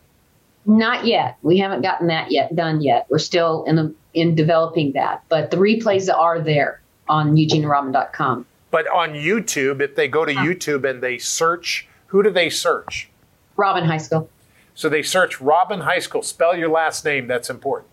Not 0.65 1.05
yet. 1.05 1.37
We 1.41 1.59
haven't 1.59 1.81
gotten 1.81 2.07
that 2.07 2.29
yet 2.29 2.53
done 2.53 2.81
yet. 2.81 3.07
We're 3.09 3.19
still 3.19 3.63
in 3.63 3.77
the, 3.77 3.95
in 4.13 4.35
developing 4.35 4.91
that, 4.93 5.23
but 5.29 5.49
the 5.49 5.55
replays 5.55 6.13
are 6.13 6.41
there 6.41 6.81
on 7.07 7.37
eugeneandrobin.com. 7.37 8.45
But 8.69 8.85
on 8.89 9.11
YouTube, 9.11 9.79
if 9.79 9.95
they 9.95 10.09
go 10.09 10.25
to 10.25 10.33
YouTube 10.33 10.83
and 10.83 11.01
they 11.01 11.17
search, 11.17 11.87
who 12.07 12.21
do 12.21 12.29
they 12.29 12.49
search? 12.49 13.09
Robin 13.57 13.83
Heiskell. 13.83 14.27
So 14.75 14.89
they 14.89 15.01
search 15.01 15.41
Robin 15.41 15.81
Heiskell. 15.81 16.23
Spell 16.23 16.55
your 16.55 16.69
last 16.69 17.03
name. 17.03 17.27
That's 17.27 17.49
important. 17.49 17.91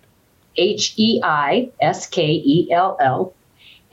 H 0.57 0.94
E 0.96 1.20
I 1.24 1.70
S 1.81 2.07
K 2.07 2.42
E 2.44 2.70
L 2.70 2.96
L 3.00 3.35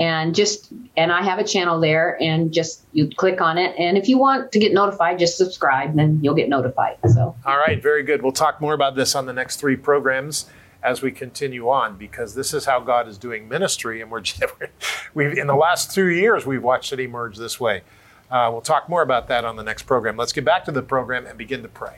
and 0.01 0.34
just 0.34 0.73
and 0.97 1.12
I 1.12 1.21
have 1.21 1.38
a 1.38 1.43
channel 1.43 1.79
there 1.79 2.17
and 2.21 2.51
just 2.51 2.84
you 2.91 3.07
click 3.07 3.39
on 3.39 3.60
it 3.60 3.75
and 3.77 3.97
if 3.97 4.10
you 4.10 4.17
want 4.17 4.51
to 4.51 4.60
get 4.60 4.73
notified 4.73 5.19
just 5.19 5.38
subscribe 5.38 5.91
and 5.91 5.99
then 5.99 6.19
you'll 6.23 6.36
get 6.36 6.49
notified 6.49 6.97
so 7.07 7.36
all 7.45 7.57
right 7.57 7.81
very 7.81 8.01
good 8.01 8.23
we'll 8.23 8.31
talk 8.31 8.60
more 8.60 8.73
about 8.73 8.95
this 8.95 9.15
on 9.15 9.27
the 9.27 9.34
next 9.34 9.57
three 9.57 9.75
programs 9.75 10.47
as 10.81 11.03
we 11.03 11.12
continue 11.12 11.69
on 11.69 11.97
because 11.97 12.34
this 12.34 12.51
is 12.53 12.65
how 12.65 12.79
God 12.79 13.07
is 13.07 13.19
doing 13.19 13.47
ministry 13.47 14.01
and 14.01 14.10
we're 14.10 14.23
we've 15.13 15.38
in 15.38 15.45
the 15.45 15.55
last 15.55 15.93
two 15.93 16.07
years 16.07 16.47
we've 16.47 16.63
watched 16.63 16.91
it 16.91 16.99
emerge 16.99 17.38
this 17.38 17.60
way 17.60 17.84
uh, 18.32 18.50
we'll 18.52 18.62
talk 18.62 18.89
more 18.89 19.02
about 19.02 19.28
that 19.28 19.46
on 19.46 19.58
the 19.58 19.63
next 19.63 19.84
program. 19.84 20.17
Let's 20.17 20.34
get 20.34 20.46
back 20.46 20.65
to 20.65 20.72
the 20.72 20.82
program 20.82 21.28
and 21.28 21.38
begin 21.38 21.62
to 21.62 21.67
pray 21.67 21.98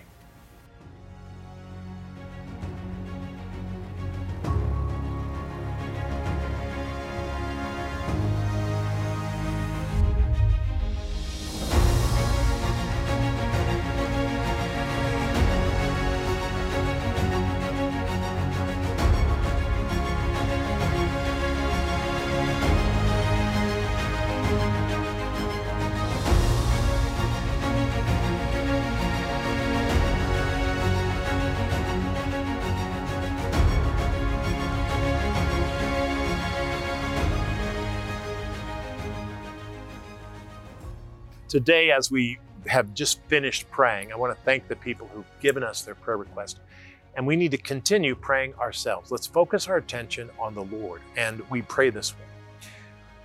Today, 41.53 41.91
as 41.91 42.09
we 42.09 42.39
have 42.65 42.95
just 42.95 43.21
finished 43.27 43.69
praying, 43.69 44.11
I 44.11 44.15
want 44.15 44.35
to 44.35 44.43
thank 44.43 44.67
the 44.67 44.75
people 44.75 45.07
who've 45.13 45.39
given 45.39 45.61
us 45.61 45.83
their 45.83 45.93
prayer 45.93 46.17
request. 46.17 46.59
And 47.13 47.27
we 47.27 47.35
need 47.35 47.51
to 47.51 47.59
continue 47.59 48.15
praying 48.15 48.55
ourselves. 48.55 49.11
Let's 49.11 49.27
focus 49.27 49.67
our 49.67 49.77
attention 49.77 50.31
on 50.39 50.55
the 50.55 50.63
Lord. 50.63 51.03
And 51.15 51.47
we 51.51 51.61
pray 51.61 51.91
this 51.91 52.15
way 52.15 52.25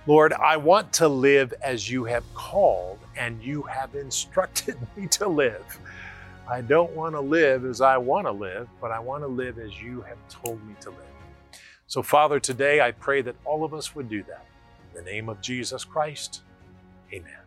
Lord, 0.05 0.33
I 0.33 0.57
want 0.57 0.93
to 0.93 1.07
live 1.07 1.55
as 1.63 1.89
you 1.89 2.03
have 2.03 2.23
called 2.35 2.99
and 3.17 3.41
you 3.41 3.63
have 3.63 3.95
instructed 3.95 4.77
me 4.95 5.07
to 5.07 5.27
live. 5.27 5.79
I 6.47 6.61
don't 6.61 6.91
want 6.91 7.15
to 7.15 7.21
live 7.21 7.65
as 7.65 7.81
I 7.81 7.97
want 7.97 8.27
to 8.27 8.31
live, 8.31 8.67
but 8.79 8.91
I 8.91 8.99
want 8.99 9.23
to 9.23 9.27
live 9.27 9.57
as 9.57 9.81
you 9.81 10.01
have 10.01 10.19
told 10.29 10.63
me 10.67 10.75
to 10.81 10.91
live. 10.91 10.99
So, 11.87 12.03
Father, 12.03 12.39
today 12.39 12.79
I 12.79 12.91
pray 12.91 13.23
that 13.23 13.35
all 13.43 13.63
of 13.63 13.73
us 13.73 13.95
would 13.95 14.07
do 14.07 14.21
that. 14.21 14.45
In 14.93 15.03
the 15.03 15.11
name 15.11 15.29
of 15.29 15.41
Jesus 15.41 15.83
Christ, 15.83 16.43
amen. 17.11 17.38